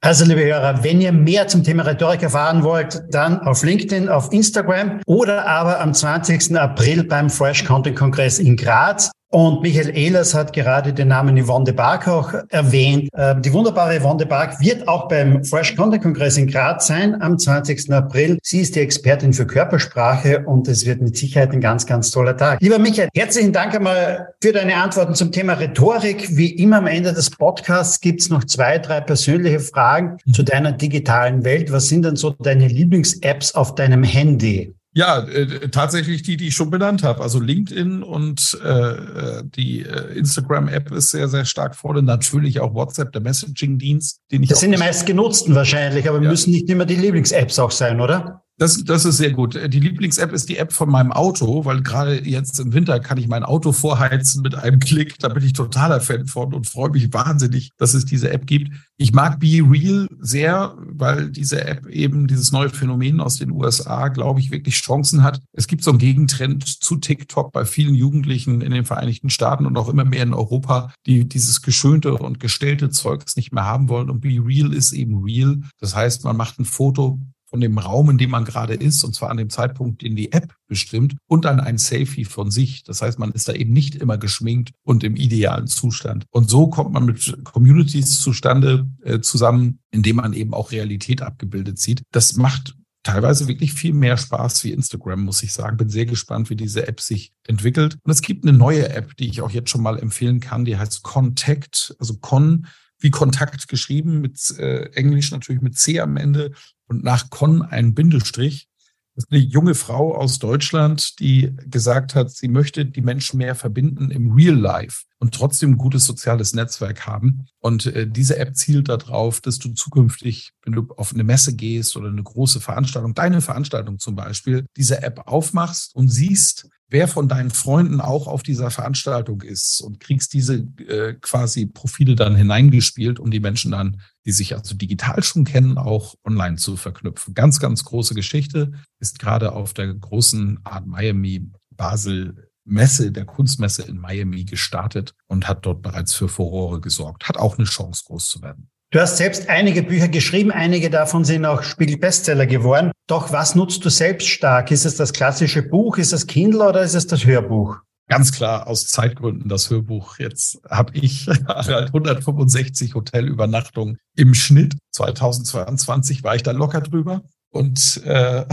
[0.00, 4.30] Also, liebe Hörer, wenn ihr mehr zum Thema Rhetorik erfahren wollt, dann auf LinkedIn, auf
[4.34, 6.54] Instagram oder aber am 20.
[6.58, 9.10] April beim Fresh Content Kongress in Graz.
[9.34, 13.08] Und Michael Ehlers hat gerade den Namen Yvonne de Barg auch erwähnt.
[13.16, 17.20] Ähm, die wunderbare Yvonne de Barg wird auch beim Fresh Content Kongress in Graz sein
[17.20, 17.92] am 20.
[17.92, 18.38] April.
[18.44, 22.36] Sie ist die Expertin für Körpersprache und es wird mit Sicherheit ein ganz, ganz toller
[22.36, 22.60] Tag.
[22.60, 26.36] Lieber Michael, herzlichen Dank einmal für deine Antworten zum Thema Rhetorik.
[26.36, 30.70] Wie immer am Ende des Podcasts gibt es noch zwei, drei persönliche Fragen zu deiner
[30.70, 31.72] digitalen Welt.
[31.72, 34.76] Was sind denn so deine Lieblings-Apps auf deinem Handy?
[34.96, 37.20] Ja, äh, tatsächlich die, die ich schon benannt habe.
[37.20, 42.00] Also LinkedIn und äh, die äh, Instagram-App ist sehr, sehr stark vorne.
[42.00, 44.50] Natürlich auch WhatsApp, der Messaging-Dienst, den ich.
[44.50, 46.30] Das sind die meist genutzten wahrscheinlich, aber ja.
[46.30, 48.43] müssen nicht immer die Lieblings-Apps auch sein, oder?
[48.56, 49.54] Das, das ist sehr gut.
[49.54, 53.26] Die Lieblings-App ist die App von meinem Auto, weil gerade jetzt im Winter kann ich
[53.26, 55.18] mein Auto vorheizen mit einem Klick.
[55.18, 58.70] Da bin ich totaler Fan von und freue mich wahnsinnig, dass es diese App gibt.
[58.96, 64.06] Ich mag Be Real sehr, weil diese App eben dieses neue Phänomen aus den USA,
[64.06, 65.40] glaube ich, wirklich Chancen hat.
[65.52, 69.76] Es gibt so einen Gegentrend zu TikTok bei vielen Jugendlichen in den Vereinigten Staaten und
[69.76, 74.10] auch immer mehr in Europa, die dieses geschönte und gestellte Zeugs nicht mehr haben wollen.
[74.10, 75.60] Und Be Real ist eben real.
[75.80, 77.18] Das heißt, man macht ein Foto,
[77.54, 80.32] von dem Raum, in dem man gerade ist, und zwar an dem Zeitpunkt, den die
[80.32, 82.82] App bestimmt, und dann ein Selfie von sich.
[82.82, 86.24] Das heißt, man ist da eben nicht immer geschminkt und im idealen Zustand.
[86.32, 91.78] Und so kommt man mit Communities zustande äh, zusammen, indem man eben auch Realität abgebildet
[91.78, 92.02] sieht.
[92.10, 92.74] Das macht
[93.04, 95.76] teilweise wirklich viel mehr Spaß wie Instagram, muss ich sagen.
[95.76, 97.98] Bin sehr gespannt, wie diese App sich entwickelt.
[98.02, 100.76] Und es gibt eine neue App, die ich auch jetzt schon mal empfehlen kann, die
[100.76, 102.66] heißt Contact, also Con
[102.98, 106.52] wie Kontakt geschrieben, mit äh, Englisch natürlich mit C am Ende
[106.86, 108.68] und nach Con ein Bindestrich.
[109.14, 113.54] Das ist eine junge Frau aus Deutschland, die gesagt hat, sie möchte die Menschen mehr
[113.54, 117.46] verbinden im Real Life und trotzdem ein gutes soziales Netzwerk haben.
[117.60, 121.96] Und äh, diese App zielt darauf, dass du zukünftig, wenn du auf eine Messe gehst
[121.96, 127.28] oder eine große Veranstaltung, deine Veranstaltung zum Beispiel, diese App aufmachst und siehst, wer von
[127.28, 133.18] deinen Freunden auch auf dieser Veranstaltung ist und kriegst diese äh, quasi Profile dann hineingespielt,
[133.18, 137.34] um die Menschen dann, die sich also digital schon kennen, auch online zu verknüpfen.
[137.34, 143.82] Ganz, ganz große Geschichte ist gerade auf der großen Art Miami Basel Messe, der Kunstmesse
[143.82, 147.28] in Miami gestartet und hat dort bereits für Furore gesorgt.
[147.28, 148.70] Hat auch eine Chance, groß zu werden.
[148.94, 152.92] Du hast selbst einige Bücher geschrieben, einige davon sind auch Spiegel-Bestseller geworden.
[153.08, 154.70] Doch was nutzt du selbst stark?
[154.70, 157.78] Ist es das klassische Buch, ist es Kindle oder ist es das Hörbuch?
[158.08, 160.20] Ganz klar aus Zeitgründen das Hörbuch.
[160.20, 164.76] Jetzt habe ich 165 Hotelübernachtungen im Schnitt.
[164.92, 167.22] 2022 war ich da locker drüber.
[167.50, 168.44] Und äh,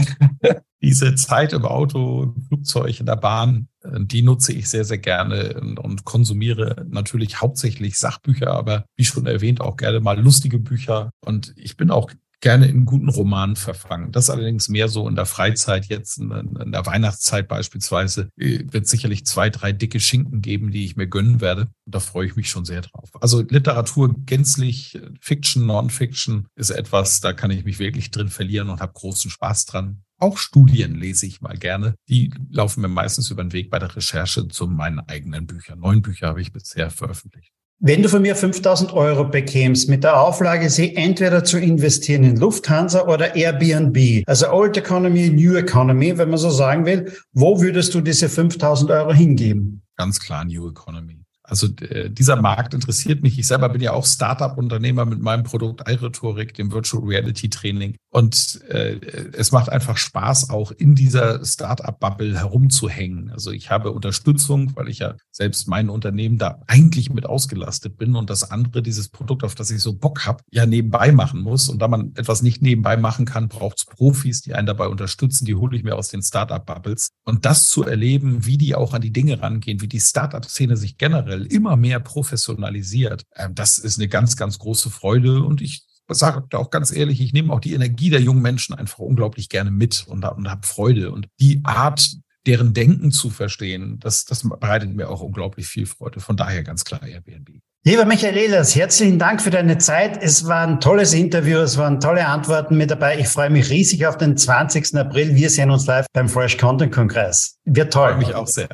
[0.82, 4.98] diese Zeit im Auto, im Flugzeug, in der Bahn, äh, die nutze ich sehr, sehr
[4.98, 10.58] gerne und, und, konsumiere natürlich hauptsächlich Sachbücher, aber wie schon erwähnt, auch gerne mal lustige
[10.58, 11.10] Bücher.
[11.24, 12.10] Und ich bin auch
[12.42, 14.12] gerne in guten Romanen verfangen.
[14.12, 19.24] Das allerdings mehr so in der Freizeit jetzt, in, der Weihnachtszeit beispielsweise, äh, wird sicherlich
[19.24, 21.68] zwei, drei dicke Schinken geben, die ich mir gönnen werde.
[21.86, 23.10] Und da freue ich mich schon sehr drauf.
[23.20, 28.80] Also Literatur gänzlich, Fiction, Non-Fiction ist etwas, da kann ich mich wirklich drin verlieren und
[28.80, 30.02] habe großen Spaß dran.
[30.22, 31.96] Auch Studien lese ich mal gerne.
[32.08, 35.80] Die laufen mir meistens über den Weg bei der Recherche zu meinen eigenen Büchern.
[35.80, 37.50] Neun Bücher habe ich bisher veröffentlicht.
[37.80, 42.36] Wenn du von mir 5000 Euro bekämst, mit der Auflage, sie entweder zu investieren in
[42.36, 47.92] Lufthansa oder Airbnb, also Old Economy, New Economy, wenn man so sagen will, wo würdest
[47.92, 49.82] du diese 5000 Euro hingeben?
[49.96, 51.21] Ganz klar New Economy.
[51.52, 53.38] Also äh, dieser Markt interessiert mich.
[53.38, 57.96] Ich selber bin ja auch Startup-Unternehmer mit meinem Produkt iRhetorik, dem Virtual Reality Training.
[58.10, 58.98] Und äh,
[59.34, 63.30] es macht einfach Spaß, auch in dieser Startup-Bubble herumzuhängen.
[63.30, 68.16] Also ich habe Unterstützung, weil ich ja selbst mein Unternehmen da eigentlich mit ausgelastet bin
[68.16, 71.68] und das andere, dieses Produkt, auf das ich so Bock habe, ja nebenbei machen muss.
[71.68, 75.44] Und da man etwas nicht nebenbei machen kann, braucht es Profis, die einen dabei unterstützen.
[75.44, 77.10] Die hole ich mir aus den Startup-Bubbles.
[77.26, 80.96] Und das zu erleben, wie die auch an die Dinge rangehen, wie die Startup-Szene sich
[80.96, 83.22] generell immer mehr professionalisiert.
[83.36, 87.32] Ähm, das ist eine ganz, ganz große Freude und ich sage auch ganz ehrlich, ich
[87.32, 91.10] nehme auch die Energie der jungen Menschen einfach unglaublich gerne mit und, und habe Freude.
[91.10, 92.16] Und die Art,
[92.46, 96.20] deren Denken zu verstehen, das, das bereitet mir auch unglaublich viel Freude.
[96.20, 97.60] Von daher ganz klar Airbnb.
[97.84, 100.22] Lieber Michael Ehlers, herzlichen Dank für deine Zeit.
[100.22, 103.18] Es war ein tolles Interview, es waren tolle Antworten mit dabei.
[103.18, 104.94] Ich freue mich riesig auf den 20.
[104.94, 105.34] April.
[105.34, 107.58] Wir sehen uns live beim Fresh Content Kongress.
[107.64, 108.10] Wird toll.
[108.10, 108.68] Ich freue mich auch sehr.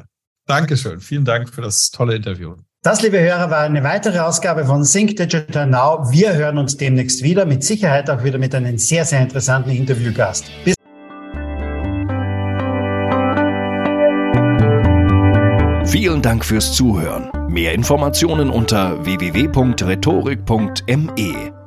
[0.48, 1.00] Dankeschön.
[1.00, 2.54] Vielen Dank für das tolle Interview.
[2.82, 6.10] Das, liebe Hörer, war eine weitere Ausgabe von Think Digital Now.
[6.10, 10.46] Wir hören uns demnächst wieder, mit Sicherheit auch wieder mit einem sehr, sehr interessanten Interviewgast.
[10.64, 10.74] Bis
[15.84, 17.30] Vielen Dank fürs Zuhören.
[17.48, 21.57] Mehr Informationen unter www.rhetorik.me.